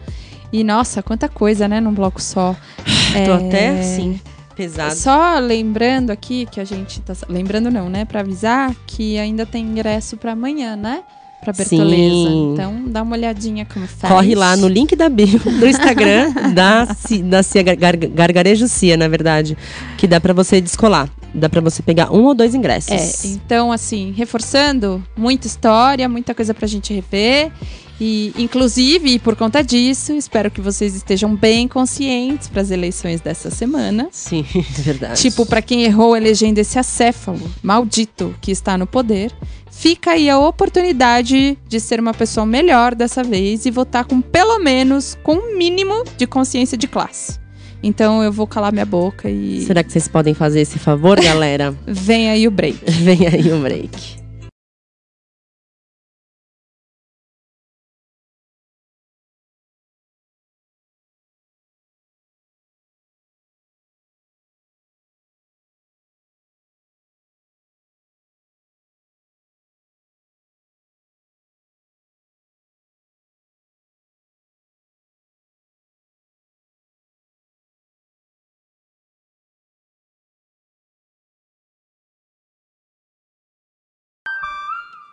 E 0.53 0.63
nossa, 0.63 1.03
quanta 1.03 1.29
coisa, 1.29 1.67
né, 1.67 1.81
num 1.81 1.93
bloco 1.93 2.21
só. 2.23 2.55
Tô 3.25 3.33
É, 3.33 3.47
até 3.49 3.69
assim, 3.81 4.21
pesado. 4.55 4.95
Só 4.95 5.39
lembrando 5.39 6.11
aqui 6.11 6.47
que 6.51 6.61
a 6.61 6.65
gente 6.65 7.01
tá. 7.01 7.15
Lembrando 7.29 7.71
não, 7.71 7.89
né? 7.89 8.05
Pra 8.05 8.21
avisar 8.21 8.75
que 8.87 9.19
ainda 9.19 9.47
tem 9.47 9.65
ingresso 9.65 10.17
pra 10.17 10.33
amanhã, 10.33 10.77
né? 10.77 11.03
pra 11.41 11.53
Bertoleza. 11.53 12.29
Sim. 12.29 12.53
Então 12.53 12.83
dá 12.89 13.01
uma 13.01 13.15
olhadinha 13.15 13.65
como 13.65 13.87
faz. 13.87 14.13
Corre 14.13 14.35
lá 14.35 14.57
no 14.57 14.67
link 14.67 14.97
da 14.97 15.09
bio 15.09 15.39
do 15.39 15.67
Instagram 15.69 16.33
da, 16.53 16.85
da 17.25 17.43
Cia 17.45 17.63
Gar- 17.63 17.77
Gar- 17.77 17.97
Gargarejo 17.97 18.67
Cia, 18.67 18.97
na 18.97 19.07
verdade. 19.07 19.57
Que 19.97 20.09
dá 20.09 20.21
pra 20.21 20.33
você 20.33 20.61
descolar. 20.61 21.09
Dá 21.35 21.49
pra 21.49 21.61
você 21.61 21.83
pegar 21.83 22.13
um 22.13 22.25
ou 22.25 22.35
dois 22.35 22.55
ingressos. 22.55 23.25
É, 23.25 23.29
então, 23.29 23.71
assim, 23.71 24.13
reforçando, 24.17 25.03
muita 25.17 25.47
história, 25.47 26.09
muita 26.09 26.35
coisa 26.35 26.55
pra 26.55 26.67
gente 26.67 26.93
rever. 26.93 27.53
E, 28.01 28.33
inclusive, 28.39 29.19
por 29.19 29.35
conta 29.35 29.63
disso, 29.63 30.13
espero 30.13 30.51
que 30.51 30.61
vocês 30.61 30.95
estejam 30.95 31.35
bem 31.35 31.67
conscientes 31.67 32.49
para 32.49 32.63
as 32.63 32.71
eleições 32.71 33.21
dessa 33.21 33.51
semana. 33.51 34.09
Sim, 34.13 34.45
é 34.55 34.83
verdade. 34.83 35.21
Tipo, 35.21 35.45
pra 35.45 35.61
quem 35.61 35.83
errou 35.83 36.17
elegendo 36.17 36.59
esse 36.59 36.79
acéfalo 36.79 37.51
maldito 37.61 38.35
que 38.41 38.53
está 38.53 38.79
no 38.79 38.87
poder, 38.87 39.33
fica 39.71 40.13
aí 40.13 40.31
a 40.31 40.39
oportunidade 40.39 41.59
de 41.67 41.81
ser 41.81 41.99
uma 41.99 42.15
pessoa 42.15 42.47
melhor 42.47 42.95
dessa 42.95 43.25
vez 43.25 43.67
e 43.67 43.71
votar 43.71 44.05
com 44.05 44.21
pelo 44.21 44.61
menos 44.61 45.19
com 45.25 45.35
um 45.35 45.59
mínimo 45.59 46.05
de 46.17 46.27
consciência 46.27 46.79
de 46.79 46.87
classe. 46.87 47.41
Então 47.83 48.23
eu 48.23 48.33
vou 48.33 48.47
calar 48.47 48.73
minha 48.73 48.87
boca 48.87 49.31
e 49.31 49.63
Será 49.63 49.83
que 49.83 49.93
vocês 49.93 50.09
podem 50.09 50.35
fazer 50.35 50.61
esse 50.61 50.79
favor, 50.79 51.21
galera? 51.21 51.75
vem 51.87 52.31
aí 52.31 52.47
o 52.47 52.51
break. 52.51 52.79
Vem 52.91 53.27
aí 53.27 53.53
o 53.53 53.61
break. 53.61 54.19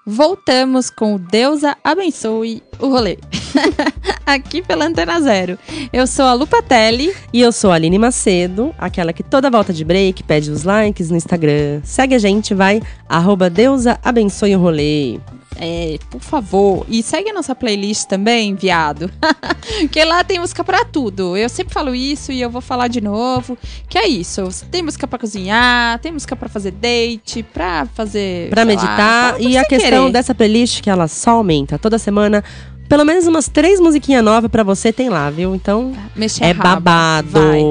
Voltamos 0.07 0.91
com 0.91 1.17
Deusa 1.17 1.75
Abençoe 1.83 2.61
o 2.79 2.89
Rolê. 2.89 3.17
Aqui 4.25 4.61
pela 4.61 4.85
Antena 4.85 5.19
Zero. 5.21 5.57
Eu 5.93 6.07
sou 6.07 6.25
a 6.25 6.33
Lupatelli. 6.33 7.13
E 7.31 7.41
eu 7.41 7.51
sou 7.51 7.71
a 7.71 7.75
Aline 7.75 7.97
Macedo, 7.97 8.73
aquela 8.77 9.13
que 9.13 9.23
toda 9.23 9.49
volta 9.49 9.71
de 9.71 9.83
break 9.83 10.23
pede 10.23 10.49
os 10.51 10.63
likes 10.63 11.09
no 11.09 11.17
Instagram. 11.17 11.81
Segue 11.83 12.15
a 12.15 12.19
gente, 12.19 12.53
vai, 12.53 12.81
arroba 13.07 13.49
Deusa 13.49 13.99
Abençoe 14.03 14.55
o 14.55 14.59
Rolê. 14.59 15.19
É, 15.57 15.97
por 16.09 16.21
favor. 16.21 16.85
E 16.89 17.01
segue 17.01 17.29
a 17.29 17.33
nossa 17.33 17.55
playlist 17.55 18.05
também, 18.07 18.55
viado. 18.55 19.09
que 19.91 20.03
lá 20.03 20.23
tem 20.23 20.39
música 20.39 20.63
pra 20.63 20.83
tudo. 20.83 21.37
Eu 21.37 21.47
sempre 21.47 21.73
falo 21.73 21.95
isso 21.95 22.31
e 22.31 22.41
eu 22.41 22.49
vou 22.49 22.61
falar 22.61 22.87
de 22.87 22.99
novo. 22.99 23.57
Que 23.87 23.97
é 23.97 24.07
isso. 24.07 24.47
Tem 24.69 24.83
música 24.83 25.07
pra 25.07 25.17
cozinhar, 25.17 25.99
tem 25.99 26.11
música 26.11 26.35
pra 26.35 26.49
fazer 26.49 26.71
date, 26.71 27.41
pra 27.41 27.87
fazer. 27.93 28.51
Lá, 28.55 28.65
meditar. 28.65 29.35
pra 29.35 29.41
e 29.41 29.57
a 29.57 29.65
questão 29.65 30.03
querer. 30.03 30.11
dessa 30.11 30.35
playlist 30.35 30.81
que 30.81 30.89
ela 30.89 31.07
só 31.07 31.31
aumenta 31.31 31.79
toda 31.79 31.97
semana. 31.97 32.43
Pelo 32.87 33.03
menos 33.03 33.25
umas 33.25 33.47
três 33.47 33.79
musiquinhas 33.79 34.23
novas 34.23 34.49
pra 34.51 34.63
você 34.63 34.93
tem 34.93 35.09
lá, 35.09 35.29
viu? 35.29 35.55
Então 35.55 35.93
Mexer 36.15 36.43
é 36.45 36.51
a 36.51 36.53
raba. 36.53 36.79
babado. 36.79 37.29
Vai. 37.31 37.61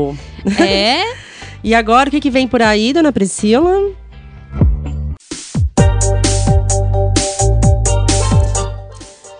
É. 0.68 1.02
E 1.62 1.74
agora 1.74 2.08
o 2.08 2.10
que, 2.10 2.20
que 2.20 2.30
vem 2.30 2.46
por 2.46 2.60
aí, 2.60 2.92
dona 2.92 3.10
Priscila? 3.10 3.72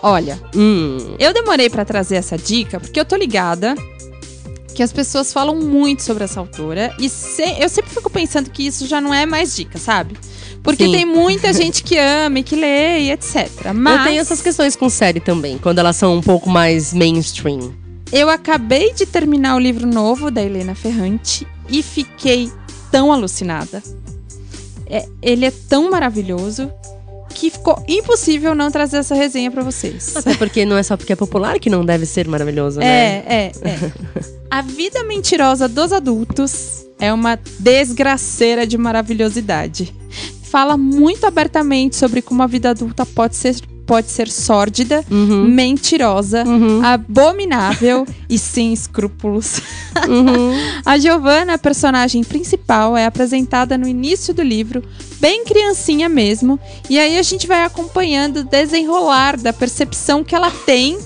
Olha, 0.03 0.39
Hum, 0.55 1.17
eu 1.19 1.33
demorei 1.33 1.71
pra 1.71 1.85
trazer 1.85 2.17
essa 2.17 2.37
dica 2.37 2.79
porque 2.79 3.01
eu 3.01 3.05
tô 3.05 3.17
ligada 3.17 3.75
que 4.75 4.83
as 4.83 4.93
pessoas 4.93 5.33
falam 5.33 5.57
muito 5.57 6.03
sobre 6.03 6.25
essa 6.25 6.41
autora 6.41 6.95
e 6.99 7.09
se- 7.09 7.57
eu 7.61 7.69
sempre 7.69 7.91
fico 7.95 8.11
pensando 8.11 8.51
que 8.51 8.67
isso 8.67 8.87
já 8.87 9.01
não 9.01 9.15
é 9.15 9.25
mais 9.25 9.55
dica, 9.57 9.79
sabe? 9.79 10.17
Porque 10.65 10.87
Sim. 10.87 10.93
tem 10.93 11.05
muita 11.05 11.53
gente 11.53 11.85
que 11.85 11.99
ama 11.99 12.39
e 12.39 12.43
que 12.43 12.57
lê 12.57 13.01
e 13.01 13.11
etc. 13.11 13.51
Mas 13.75 13.99
Eu 13.99 14.05
tenho 14.05 14.21
essas 14.21 14.41
questões 14.41 14.75
com 14.75 14.89
série 14.89 15.21
também, 15.21 15.59
quando 15.59 15.79
elas 15.79 15.95
são 15.95 16.17
um 16.17 16.23
pouco 16.23 16.49
mais 16.49 16.95
mainstream. 16.95 17.73
eu 18.11 18.31
acabei 18.31 18.93
de 18.95 19.05
terminar 19.05 19.57
o 19.57 19.59
livro 19.59 19.87
novo 19.87 20.31
da 20.31 20.43
Helena 20.43 20.75
Ferrante 20.75 21.47
e 21.69 21.83
fiquei 21.83 22.51
tão 22.91 23.13
alucinada. 23.13 23.83
É, 24.87 25.07
ele 25.21 25.45
é 25.45 25.53
tão 25.69 25.91
maravilhoso 25.91 26.73
que 27.35 27.51
ficou 27.51 27.83
impossível 27.87 28.55
não 28.55 28.71
trazer 28.71 28.99
essa 28.99 29.15
resenha 29.15 29.51
pra 29.51 29.63
vocês. 29.63 30.17
Até 30.17 30.35
porque 30.35 30.65
não 30.65 30.79
é 30.79 30.83
só 30.83 30.97
porque 30.97 31.13
é 31.13 31.17
popular 31.17 31.59
que 31.59 31.69
não 31.69 31.85
deve 31.85 32.07
ser 32.07 32.27
maravilhoso, 32.27 32.79
né? 32.79 32.87
É, 32.87 33.25
é, 33.27 33.53
é. 33.65 33.93
A 34.51 34.63
vida 34.63 35.03
mentirosa 35.03 35.69
dos 35.69 35.93
adultos 35.93 36.87
é 36.99 37.13
uma 37.13 37.39
desgraceira 37.59 38.67
de 38.67 38.79
maravilhosidade. 38.79 39.93
Fala 40.55 40.77
muito 40.77 41.27
abertamente 41.27 41.97
sobre 41.97 42.23
como 42.23 42.41
a 42.41 42.47
vida 42.47 42.71
adulta 42.71 43.05
pode 43.05 43.35
ser, 43.35 43.57
pode 43.85 44.09
ser 44.09 44.31
sórdida, 44.31 45.05
Uhum. 45.11 45.49
mentirosa, 45.49 46.45
Uhum. 46.47 46.81
abominável 46.81 48.07
e 48.31 48.39
sem 48.39 48.73
escrúpulos. 48.73 49.61
Uhum. 50.09 50.53
A 50.87 50.97
Giovanna, 50.97 51.55
a 51.55 51.59
personagem 51.59 52.23
principal, 52.23 52.97
é 52.97 53.05
apresentada 53.05 53.77
no 53.77 53.89
início 53.89 54.33
do 54.33 54.43
livro, 54.45 54.81
bem 55.19 55.45
criancinha 55.45 56.09
mesmo, 56.09 56.57
e 56.89 57.01
aí 57.01 57.19
a 57.19 57.23
gente 57.25 57.49
vai 57.49 57.65
acompanhando 57.65 58.37
o 58.37 58.45
desenrolar 58.45 59.37
da 59.37 59.53
percepção 59.53 60.23
que 60.23 60.37
ela 60.37 60.53
tem 60.53 60.97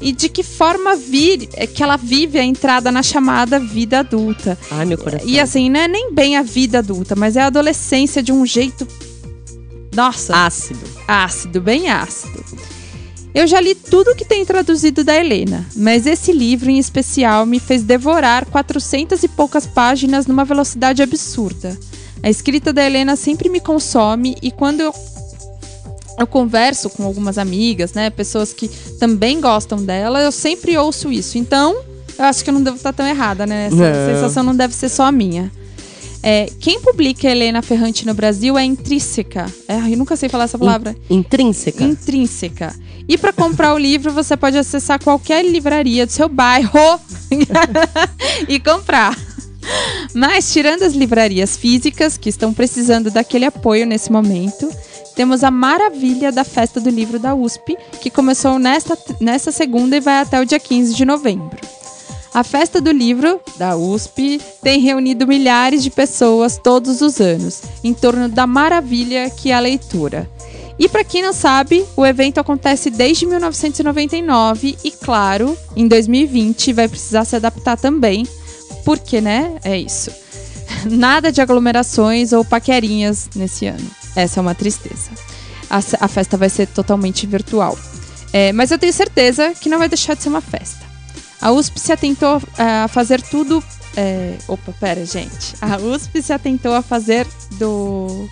e 0.00 0.12
de 0.12 0.28
que 0.28 0.42
forma 0.42 0.94
vir, 0.96 1.48
é, 1.54 1.66
que 1.66 1.82
ela 1.82 1.96
vive 1.96 2.38
a 2.38 2.44
entrada 2.44 2.92
na 2.92 3.02
chamada 3.02 3.58
vida 3.58 4.00
adulta. 4.00 4.58
Ai, 4.70 4.84
meu 4.84 4.98
coração. 4.98 5.28
E 5.28 5.40
assim, 5.40 5.70
não 5.70 5.80
é 5.80 5.88
nem 5.88 6.12
bem 6.12 6.36
a 6.36 6.42
vida 6.42 6.78
adulta, 6.78 7.14
mas 7.16 7.36
é 7.36 7.42
a 7.42 7.46
adolescência 7.46 8.22
de 8.22 8.32
um 8.32 8.44
jeito. 8.44 8.86
Nossa, 9.94 10.44
Ácido. 10.44 10.80
ácido, 11.08 11.60
bem 11.60 11.88
ácido. 11.88 12.44
Eu 13.34 13.46
já 13.46 13.60
li 13.60 13.74
tudo 13.74 14.14
que 14.14 14.24
tem 14.24 14.46
traduzido 14.46 15.04
da 15.04 15.14
Helena, 15.14 15.66
mas 15.76 16.06
esse 16.06 16.32
livro 16.32 16.70
em 16.70 16.78
especial 16.78 17.44
me 17.44 17.60
fez 17.60 17.82
devorar 17.82 18.46
400 18.46 19.22
e 19.22 19.28
poucas 19.28 19.66
páginas 19.66 20.26
numa 20.26 20.44
velocidade 20.44 21.02
absurda. 21.02 21.78
A 22.22 22.30
escrita 22.30 22.72
da 22.72 22.84
Helena 22.84 23.14
sempre 23.14 23.50
me 23.50 23.60
consome 23.60 24.36
e 24.40 24.50
quando 24.50 24.80
eu, 24.80 24.94
eu 26.18 26.26
converso 26.26 26.90
com 26.90 27.04
algumas 27.04 27.38
amigas, 27.38 27.92
né, 27.92 28.10
pessoas 28.10 28.52
que 28.52 28.68
também 28.98 29.40
gostam 29.40 29.82
dela, 29.82 30.20
eu 30.20 30.32
sempre 30.32 30.76
ouço 30.76 31.12
isso. 31.12 31.38
Então, 31.38 31.76
eu 32.18 32.24
acho 32.24 32.42
que 32.42 32.50
eu 32.50 32.54
não 32.54 32.62
devo 32.62 32.76
estar 32.76 32.92
tão 32.92 33.06
errada, 33.06 33.46
né? 33.46 33.66
Essa 33.66 33.76
Não. 33.76 34.14
sensação 34.14 34.42
não 34.42 34.56
deve 34.56 34.74
ser 34.74 34.88
só 34.88 35.04
a 35.04 35.12
minha. 35.12 35.52
É, 36.22 36.48
quem 36.58 36.80
publica 36.80 37.28
Helena 37.28 37.62
Ferrante 37.62 38.06
no 38.06 38.14
Brasil 38.14 38.58
é 38.58 38.64
Intrínseca. 38.64 39.46
É, 39.68 39.76
eu 39.76 39.96
nunca 39.96 40.16
sei 40.16 40.28
falar 40.28 40.44
essa 40.44 40.58
palavra. 40.58 40.96
Intrínseca. 41.08 41.84
Intrínseca. 41.84 42.74
E 43.08 43.16
para 43.16 43.32
comprar 43.32 43.74
o 43.74 43.78
livro, 43.78 44.10
você 44.12 44.36
pode 44.36 44.58
acessar 44.58 45.00
qualquer 45.00 45.44
livraria 45.44 46.04
do 46.04 46.10
seu 46.10 46.28
bairro 46.28 47.00
e 48.48 48.58
comprar. 48.58 49.16
Mas, 50.14 50.52
tirando 50.52 50.82
as 50.82 50.94
livrarias 50.94 51.56
físicas, 51.56 52.16
que 52.16 52.28
estão 52.28 52.52
precisando 52.52 53.10
daquele 53.10 53.44
apoio 53.44 53.86
nesse 53.86 54.10
momento, 54.10 54.68
temos 55.16 55.42
a 55.42 55.50
maravilha 55.50 56.30
da 56.30 56.44
Festa 56.44 56.78
do 56.78 56.90
Livro 56.90 57.18
da 57.18 57.34
USP, 57.34 57.76
que 58.00 58.10
começou 58.10 58.58
nesta, 58.58 58.96
nesta 59.18 59.50
segunda 59.50 59.96
e 59.96 60.00
vai 60.00 60.20
até 60.20 60.38
o 60.38 60.44
dia 60.44 60.60
15 60.60 60.94
de 60.94 61.06
novembro. 61.06 61.58
A 62.34 62.44
Festa 62.44 62.82
do 62.82 62.92
Livro 62.92 63.40
da 63.56 63.78
USP 63.78 64.38
tem 64.62 64.78
reunido 64.78 65.26
milhares 65.26 65.82
de 65.82 65.88
pessoas 65.88 66.60
todos 66.62 67.00
os 67.00 67.18
anos, 67.18 67.62
em 67.82 67.94
torno 67.94 68.28
da 68.28 68.46
maravilha 68.46 69.30
que 69.30 69.50
é 69.50 69.54
a 69.54 69.60
leitura. 69.60 70.30
E 70.78 70.86
para 70.86 71.02
quem 71.02 71.22
não 71.22 71.32
sabe, 71.32 71.82
o 71.96 72.04
evento 72.04 72.38
acontece 72.38 72.90
desde 72.90 73.24
1999 73.24 74.76
e, 74.84 74.90
claro, 74.90 75.56
em 75.74 75.88
2020 75.88 76.74
vai 76.74 76.86
precisar 76.86 77.24
se 77.24 77.34
adaptar 77.34 77.78
também, 77.78 78.26
porque, 78.84 79.22
né? 79.22 79.54
É 79.64 79.78
isso. 79.78 80.25
Nada 80.96 81.32
de 81.32 81.40
aglomerações 81.40 82.32
ou 82.32 82.44
paquerinhas 82.44 83.28
nesse 83.34 83.66
ano. 83.66 83.90
Essa 84.14 84.40
é 84.40 84.42
uma 84.42 84.54
tristeza. 84.54 85.10
A, 85.68 85.78
a 85.78 86.08
festa 86.08 86.36
vai 86.36 86.48
ser 86.48 86.66
totalmente 86.68 87.26
virtual. 87.26 87.78
É, 88.32 88.52
mas 88.52 88.70
eu 88.70 88.78
tenho 88.78 88.92
certeza 88.92 89.52
que 89.54 89.68
não 89.68 89.78
vai 89.78 89.88
deixar 89.88 90.14
de 90.14 90.22
ser 90.22 90.28
uma 90.28 90.40
festa. 90.40 90.84
A 91.40 91.52
USP 91.52 91.78
se 91.78 91.92
atentou 91.92 92.40
a 92.58 92.88
fazer 92.88 93.20
tudo. 93.20 93.62
é, 93.96 94.36
opa, 94.48 94.72
pera, 94.78 95.04
gente. 95.04 95.54
A 95.60 95.76
USP 95.76 96.22
se 96.22 96.32
atentou 96.32 96.74
a 96.74 96.82
fazer 96.82 97.26
do 97.52 98.28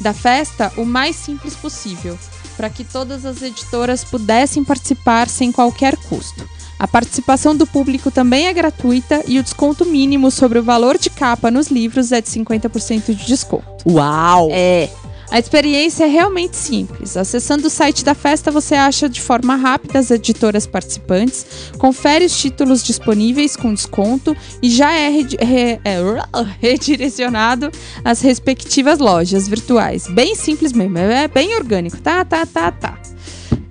da 0.00 0.12
festa 0.12 0.72
o 0.76 0.84
mais 0.84 1.16
simples 1.16 1.56
possível, 1.56 2.16
para 2.56 2.70
que 2.70 2.84
todas 2.84 3.24
as 3.24 3.42
editoras 3.42 4.04
pudessem 4.04 4.64
participar 4.64 5.28
sem 5.28 5.50
qualquer 5.50 5.96
custo. 5.96 6.48
A 6.78 6.86
participação 6.86 7.56
do 7.56 7.66
público 7.66 8.10
também 8.10 8.46
é 8.46 8.52
gratuita 8.52 9.22
e 9.26 9.38
o 9.38 9.42
desconto 9.42 9.84
mínimo 9.84 10.30
sobre 10.30 10.58
o 10.58 10.62
valor 10.62 10.96
de 10.96 11.10
capa 11.10 11.50
nos 11.50 11.68
livros 11.68 12.12
é 12.12 12.20
de 12.20 12.28
50% 12.28 13.14
de 13.14 13.26
desconto. 13.26 13.64
Uau! 13.86 14.48
É. 14.52 14.88
A 15.30 15.38
experiência 15.38 16.04
é 16.04 16.06
realmente 16.06 16.56
simples. 16.56 17.14
Acessando 17.14 17.66
o 17.66 17.70
site 17.70 18.02
da 18.02 18.14
festa, 18.14 18.50
você 18.50 18.74
acha 18.74 19.10
de 19.10 19.20
forma 19.20 19.56
rápida 19.56 19.98
as 19.98 20.10
editoras 20.10 20.66
participantes, 20.66 21.44
confere 21.76 22.24
os 22.24 22.34
títulos 22.34 22.82
disponíveis 22.82 23.54
com 23.54 23.74
desconto 23.74 24.34
e 24.62 24.70
já 24.70 24.90
é, 24.90 25.10
re- 25.10 25.78
é, 25.84 25.98
redirecionado 26.60 27.70
às 28.02 28.22
respectivas 28.22 28.98
lojas 29.00 29.46
virtuais. 29.46 30.06
Bem 30.08 30.34
simples 30.34 30.72
mesmo, 30.72 30.96
é 30.96 31.28
bem 31.28 31.54
orgânico. 31.56 31.98
Tá, 31.98 32.24
tá, 32.24 32.46
tá, 32.46 32.70
tá. 32.72 32.98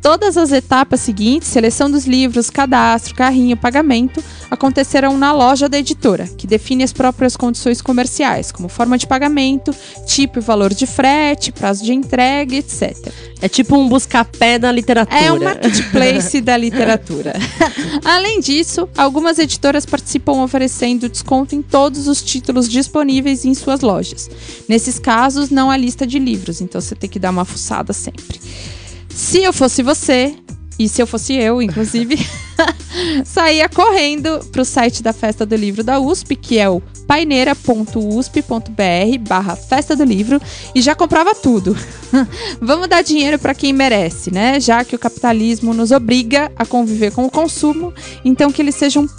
Todas 0.02 0.38
as 0.38 0.52
etapas 0.52 1.02
seguintes, 1.02 1.48
seleção 1.48 1.90
dos 1.90 2.06
livros, 2.06 2.50
cadastro, 2.50 3.16
carrinho, 3.16 3.58
pagamento, 3.58 4.24
acontecerão 4.50 5.18
na 5.18 5.32
loja 5.34 5.68
da 5.68 5.78
editora, 5.78 6.28
que 6.28 6.48
define 6.48 6.84
as 6.84 6.94
próprias 6.94 7.36
condições 7.36 7.82
comerciais, 7.82 8.52
como 8.52 8.70
forma 8.70 8.98
de 8.98 9.06
pagamento, 9.08 9.76
tipo 10.06 10.40
e 10.40 10.42
valor 10.42 10.74
de 10.74 10.86
frete, 10.86 11.52
prazo 11.52 11.84
de 11.84 11.94
entrega, 11.94 12.56
etc. 12.56 13.12
É 13.42 13.50
tipo 13.50 13.76
um 13.76 13.88
busca-pé 13.88 14.58
da 14.58 14.72
literatura. 14.72 15.20
É 15.20 15.32
um 15.32 15.44
marketplace 15.44 16.42
da 16.42 16.58
literatura. 16.58 17.34
Além 18.04 18.40
disso, 18.40 18.88
algumas 18.98 19.38
editoras 19.38 19.86
participam 19.86 20.44
oferecendo 20.44 21.10
desconto 21.10 21.56
em 21.56 21.62
todos 21.62 22.08
os 22.08 22.24
títulos 22.24 22.70
disponíveis 22.70 23.46
em 23.46 23.54
suas 23.54 23.82
lojas. 23.82 24.30
Nesses 24.68 24.98
casos, 25.00 25.50
não 25.50 25.70
há 25.70 25.78
lista 25.78 26.08
de 26.08 26.18
livros, 26.18 26.62
então 26.62 26.80
você 26.80 26.96
tem 26.96 27.10
que 27.10 27.20
dar 27.20 27.30
uma 27.30 27.46
fuçada 27.46 27.94
sempre. 27.94 28.40
Se 29.18 29.42
eu 29.42 29.52
fosse 29.52 29.82
você, 29.82 30.36
e 30.78 30.88
se 30.88 31.02
eu 31.02 31.08
fosse 31.08 31.34
eu, 31.34 31.60
inclusive, 31.60 32.24
saía 33.26 33.68
correndo 33.68 34.46
pro 34.52 34.64
site 34.64 35.02
da 35.02 35.12
Festa 35.12 35.44
do 35.44 35.56
Livro 35.56 35.84
da 35.84 36.00
USP, 36.00 36.36
que 36.36 36.60
é 36.60 36.70
o 36.70 36.80
paineira.usp.br 37.08 39.18
barra 39.28 39.56
Festa 39.56 39.96
do 39.96 40.04
Livro, 40.04 40.40
e 40.76 40.84
já 40.84 40.94
comprava 40.94 41.34
tudo. 41.34 41.76
Vamos 42.62 42.88
dar 42.88 43.02
dinheiro 43.02 43.40
para 43.40 43.56
quem 43.56 43.74
merece, 43.74 44.32
né? 44.32 44.60
Já 44.60 44.86
que 44.86 44.96
o 44.96 45.00
capitalismo 45.00 45.74
nos 45.74 45.92
obriga 45.92 46.52
a 46.56 46.64
conviver 46.64 47.12
com 47.12 47.26
o 47.26 47.32
consumo, 47.32 47.92
então 48.24 48.52
que 48.52 48.62
eles 48.62 48.76
sejam 48.76 49.10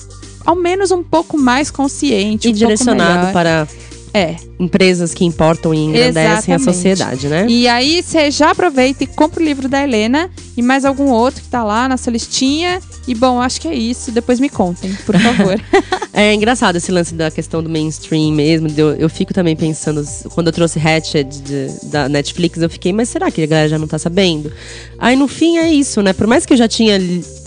ao 0.47 0.55
menos 0.55 0.93
um 0.93 1.03
pouco 1.03 1.37
mais 1.37 1.73
conscientes, 1.73 2.47
E 2.47 2.51
um 2.51 2.53
direcionado 2.53 3.33
para 3.33 3.67
É. 4.15 4.37
empresas 4.59 5.15
que 5.15 5.25
importam 5.25 5.73
e 5.73 5.79
engrandecem 5.79 6.53
a 6.55 6.57
Exatamente. 6.57 6.65
sociedade, 6.65 7.29
né? 7.29 7.47
E 7.49 7.69
aí 7.69 8.03
você 8.03 8.31
já 8.31 8.51
aproveita 8.51 9.05
e 9.05 9.07
compra 9.07 9.41
o 9.41 9.45
livro 9.45 9.69
da 9.69 9.83
Helena 9.83 10.31
e 10.57 10.63
mais 10.63 10.85
algum 10.85 11.11
outro 11.11 11.43
que 11.43 11.49
tá 11.49 11.63
lá 11.63 11.89
na 11.89 11.97
sua 11.97 12.13
listinha. 12.13 12.81
E 13.07 13.15
bom, 13.15 13.41
acho 13.41 13.61
que 13.61 13.69
é 13.69 13.75
isso. 13.75 14.11
Depois 14.11 14.39
me 14.41 14.49
contem, 14.49 14.93
por 15.07 15.19
favor. 15.19 15.61
É 16.11 16.35
engraçado 16.35 16.75
esse 16.75 16.91
lance 16.91 17.15
da 17.15 17.31
questão 17.31 17.63
do 17.63 17.69
mainstream 17.71 18.33
mesmo. 18.33 18.67
Eu, 18.77 18.93
eu 18.97 19.09
fico 19.09 19.33
também 19.33 19.55
pensando, 19.55 20.05
quando 20.35 20.49
eu 20.49 20.53
trouxe 20.53 20.77
Hatchet 20.81 21.23
de- 21.43 21.69
da 21.91 22.09
Netflix, 22.09 22.61
eu 22.61 22.69
fiquei, 22.69 22.93
mas 22.93 23.09
será 23.09 23.31
que 23.31 23.41
a 23.41 23.47
galera 23.47 23.69
já 23.69 23.79
não 23.79 23.87
tá 23.87 24.01
sabendo? 24.01 24.51
Aí 24.99 25.15
no 25.15 25.29
fim 25.29 25.59
é 25.59 25.71
isso, 25.73 26.03
né? 26.03 26.13
Por 26.13 26.27
mais 26.27 26.45
que 26.45 26.53
eu 26.53 26.57
já 26.57 26.67
tinha 26.67 26.99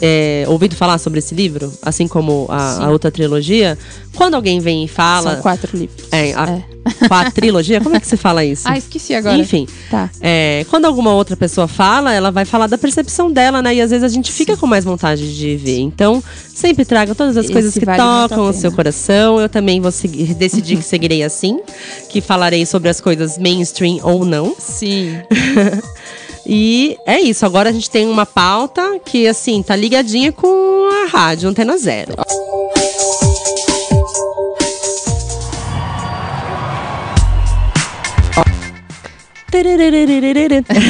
é, 0.02 0.46
ouvido 0.48 0.74
falar 0.78 1.00
sobre 1.00 1.20
esse 1.20 1.36
livro, 1.36 1.74
assim 1.82 2.08
como 2.08 2.46
a, 2.48 2.86
a 2.86 2.90
outra 2.92 3.12
trilogia, 3.12 3.78
quando 4.16 4.36
alguém 4.36 4.60
vem 4.60 4.84
e 4.84 4.88
fala. 4.88 5.34
São 5.34 5.42
quatro 5.42 5.78
livros. 5.78 6.08
É, 6.12 6.34
a, 6.34 6.62
quatrilogia? 7.08 7.80
Como 7.82 7.96
é 7.96 8.00
que 8.00 8.08
se 8.08 8.18
fala 8.18 8.44
isso? 8.44 8.62
Ah, 8.72 8.78
esqueci 8.78 9.14
agora. 9.14 9.36
Enfim. 9.36 9.68
Tá. 9.90 10.10
É, 10.22 10.66
quando 10.70 10.86
alguma 10.86 11.14
outra 11.14 11.36
pessoa 11.36 11.68
fala, 11.68 12.14
ela 12.14 12.32
vai 12.32 12.46
falar 12.46 12.68
da 12.68 12.78
percepção 12.78 13.30
dela, 13.30 13.62
né? 13.62 13.76
E 13.76 13.82
às 13.82 13.90
vezes 13.90 14.04
a 14.04 14.08
gente 14.08 14.32
fica 14.32 14.56
com 14.56 14.66
mais 14.66 14.86
vontade 14.86 15.36
de 15.36 15.58
ver. 15.58 15.80
Então, 15.80 16.24
sempre 16.48 16.86
traga 16.86 17.14
todas 17.14 17.36
as 17.36 17.46
Esse 17.46 17.54
coisas 17.54 17.74
que 17.74 17.84
vale 17.84 17.98
tocam 17.98 18.50
o 18.50 18.54
seu 18.54 18.72
coração. 18.72 19.42
Eu 19.42 19.50
também 19.50 19.82
vou 19.82 19.92
seguir, 19.92 20.34
decidi 20.36 20.78
que 20.78 20.84
seguirei 20.84 21.22
assim, 21.22 21.60
que 22.08 22.22
falarei 22.22 22.66
sobre 22.66 22.88
as 22.88 23.02
coisas 23.02 23.38
mainstream 23.38 24.00
ou 24.04 24.24
não. 24.24 24.56
Sim. 24.58 25.18
E 26.44 26.98
é 27.06 27.20
isso. 27.20 27.46
Agora 27.46 27.70
a 27.70 27.72
gente 27.72 27.90
tem 27.90 28.08
uma 28.08 28.26
pauta 28.26 29.00
que, 29.06 29.28
assim, 29.28 29.62
tá 29.62 29.76
ligadinha 29.76 30.32
com 30.32 30.90
a 30.92 31.08
rádio 31.08 31.48
Antena 31.48 31.78
Zero. 31.78 32.14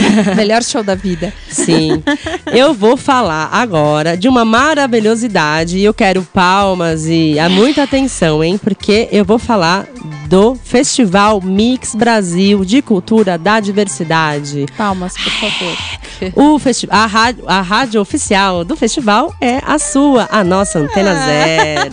Melhor 0.36 0.64
show 0.64 0.84
da 0.84 0.96
vida. 0.96 1.34
Sim. 1.50 2.04
Eu 2.52 2.74
vou 2.74 2.98
falar 2.98 3.50
agora 3.52 4.16
de 4.18 4.28
uma 4.28 4.46
maravilhosidade 4.46 5.78
e 5.78 5.84
eu 5.84 5.94
quero 5.94 6.24
palmas 6.24 7.06
e 7.06 7.36
muita 7.50 7.84
atenção, 7.84 8.44
hein? 8.44 8.58
Porque 8.58 9.08
eu 9.12 9.26
vou 9.26 9.40
falar 9.40 9.88
do 10.28 10.56
Festival 10.56 11.42
Mix 11.42 11.94
Brasil 11.94 12.64
de 12.64 12.82
Cultura 12.82 13.38
da 13.38 13.60
Diversidade. 13.60 14.66
Palmas, 14.78 15.14
por 15.14 15.32
favor. 15.32 16.01
O 16.36 16.60
a, 16.90 17.06
rádio, 17.06 17.44
a 17.48 17.62
rádio 17.62 18.02
oficial 18.02 18.64
do 18.64 18.76
festival 18.76 19.34
é 19.42 19.60
a 19.66 19.80
sua, 19.80 20.28
a 20.32 20.44
nossa 20.44 20.80
Antena 20.80 21.16
Zero. 21.16 21.92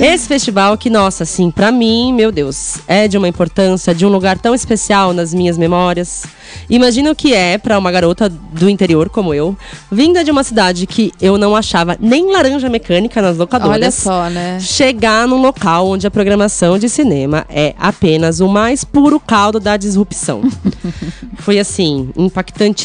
Esse 0.00 0.28
festival 0.28 0.76
que, 0.78 0.88
nossa, 0.88 1.24
assim, 1.24 1.50
pra 1.50 1.72
mim, 1.72 2.12
meu 2.12 2.30
Deus, 2.30 2.78
é 2.86 3.08
de 3.08 3.18
uma 3.18 3.26
importância, 3.26 3.94
de 3.94 4.06
um 4.06 4.08
lugar 4.08 4.38
tão 4.38 4.54
especial 4.54 5.12
nas 5.12 5.34
minhas 5.34 5.58
memórias. 5.58 6.24
Imagina 6.70 7.10
o 7.10 7.16
que 7.16 7.34
é 7.34 7.58
pra 7.58 7.78
uma 7.78 7.90
garota 7.90 8.28
do 8.28 8.68
interior 8.68 9.08
como 9.08 9.34
eu, 9.34 9.56
vinda 9.90 10.22
de 10.22 10.30
uma 10.30 10.44
cidade 10.44 10.86
que 10.86 11.12
eu 11.20 11.36
não 11.36 11.56
achava 11.56 11.96
nem 12.00 12.30
laranja 12.30 12.68
mecânica 12.68 13.20
nas 13.20 13.36
locadoras. 13.36 13.74
Olha 13.74 13.90
só, 13.90 14.30
né? 14.30 14.58
Chegar 14.60 15.26
num 15.26 15.40
local 15.40 15.88
onde 15.88 16.06
a 16.06 16.10
programação 16.10 16.78
de 16.78 16.88
cinema 16.88 17.44
é 17.48 17.74
apenas 17.78 18.40
o 18.40 18.48
mais 18.48 18.84
puro 18.84 19.18
caldo 19.18 19.58
da 19.58 19.76
disrupção. 19.76 20.42
Foi 21.38 21.58
assim, 21.58 22.10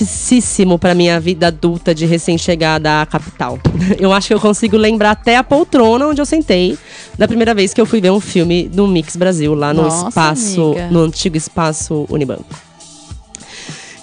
impactantíssimo 0.03 0.77
pra 0.77 0.93
minha 0.93 1.19
vida 1.19 1.47
adulta 1.47 1.93
de 1.95 2.05
recém-chegada 2.05 3.01
à 3.01 3.05
capital. 3.05 3.57
Eu 3.99 4.11
acho 4.13 4.27
que 4.27 4.33
eu 4.33 4.39
consigo 4.39 4.77
lembrar 4.77 5.11
até 5.11 5.37
a 5.37 5.43
poltrona 5.43 6.07
onde 6.07 6.21
eu 6.21 6.25
sentei 6.25 6.77
da 7.17 7.27
primeira 7.27 7.53
vez 7.53 7.73
que 7.73 7.81
eu 7.81 7.85
fui 7.85 7.99
ver 8.01 8.11
um 8.11 8.19
filme 8.19 8.67
do 8.67 8.87
Mix 8.87 9.15
Brasil, 9.15 9.53
lá 9.55 9.73
no 9.73 9.83
Nossa, 9.83 10.09
espaço, 10.09 10.61
amiga. 10.71 10.87
no 10.91 10.99
antigo 11.01 11.37
espaço 11.37 12.05
Unibanco. 12.09 12.45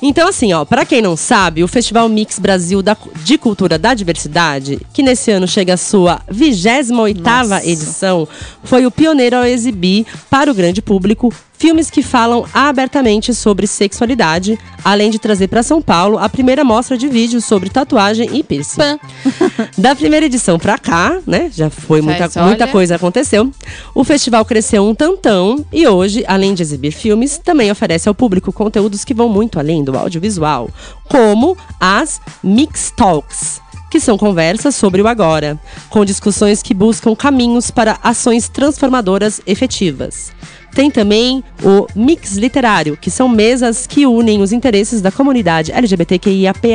Então, 0.03 0.27
assim, 0.29 0.51
ó, 0.55 0.65
para 0.65 0.87
quem 0.87 1.03
não 1.03 1.15
sabe, 1.15 1.63
o 1.63 1.69
Festival 1.69 2.09
Mix 2.09 2.39
Brasil 2.39 2.81
da- 2.81 2.97
de 3.23 3.37
Cultura 3.37 3.79
da 3.79 3.93
Diversidade, 3.93 4.81
que 4.95 5.03
nesse 5.03 5.31
ano 5.31 5.47
chega 5.47 5.75
à 5.75 5.77
sua 5.77 6.23
28ª 6.33 7.63
edição, 7.67 8.27
foi 8.65 8.87
o 8.87 8.91
pioneiro 8.91 9.37
ao 9.37 9.45
exibir 9.45 10.07
para 10.31 10.51
o 10.51 10.55
grande 10.55 10.81
público 10.81 11.31
filmes 11.61 11.90
que 11.90 12.03
falam 12.03 12.46
abertamente 12.55 13.35
sobre 13.35 13.66
sexualidade, 13.66 14.59
além 14.83 15.11
de 15.11 15.18
trazer 15.18 15.46
para 15.46 15.62
São 15.62 15.83
Paulo 15.83 16.16
a 16.16 16.27
primeira 16.27 16.64
mostra 16.64 16.96
de 16.96 17.07
vídeos 17.07 17.44
sobre 17.44 17.68
tatuagem 17.68 18.31
e 18.33 18.42
piercing. 18.42 18.99
Da 19.77 19.94
primeira 19.94 20.27
edição 20.27 20.59
pra 20.59 20.79
cá, 20.79 21.18
né? 21.27 21.51
Já 21.53 21.68
foi 21.68 22.01
muita, 22.01 22.31
Mas 22.35 22.37
muita 22.37 22.66
coisa 22.66 22.96
aconteceu. 22.96 23.50
O 23.94 24.04
festival 24.04 24.44
cresceu 24.44 24.87
um 24.87 24.94
tantão 24.94 25.65
e 25.71 25.87
hoje, 25.87 26.25
além 26.27 26.54
de 26.54 26.63
exibir 26.63 26.92
filmes, 26.92 27.37
também 27.38 27.71
oferece 27.71 28.08
ao 28.08 28.15
público 28.15 28.52
conteúdos 28.52 29.04
que 29.04 29.13
vão 29.13 29.29
muito 29.29 29.58
além 29.58 29.85
do 29.85 29.96
audiovisual, 29.96 30.71
como 31.08 31.56
as 31.79 32.21
Mix 32.42 32.90
Talks. 32.96 33.61
Que 33.90 34.00
são 34.00 34.17
conversas 34.17 34.75
sobre 34.75 35.02
o 35.02 35.08
agora, 35.08 35.58
com 35.90 36.04
discussões 36.04 36.63
que 36.63 36.73
buscam 36.73 37.15
caminhos 37.15 37.71
para 37.71 37.98
ações 38.02 38.48
transformadoras 38.48 39.40
efetivas. 39.46 40.33
Tem 40.75 40.90
também 40.90 41.42
o 41.64 41.87
Mix 41.96 42.37
Literário, 42.37 42.96
que 42.96 43.10
são 43.10 43.29
mesas 43.29 43.87
que 43.87 44.06
unem 44.06 44.40
os 44.40 44.52
interesses 44.52 45.00
da 45.02 45.10
comunidade 45.10 45.73
LGBTQIAPA+, 45.73 46.68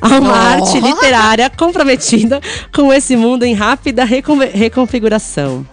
a 0.00 0.08
uma 0.18 0.36
arte 0.36 0.78
literária 0.78 1.50
comprometida 1.50 2.40
com 2.74 2.92
esse 2.92 3.16
mundo 3.16 3.44
em 3.44 3.54
rápida 3.54 4.04
recon- 4.04 4.38
reconfiguração. 4.52 5.66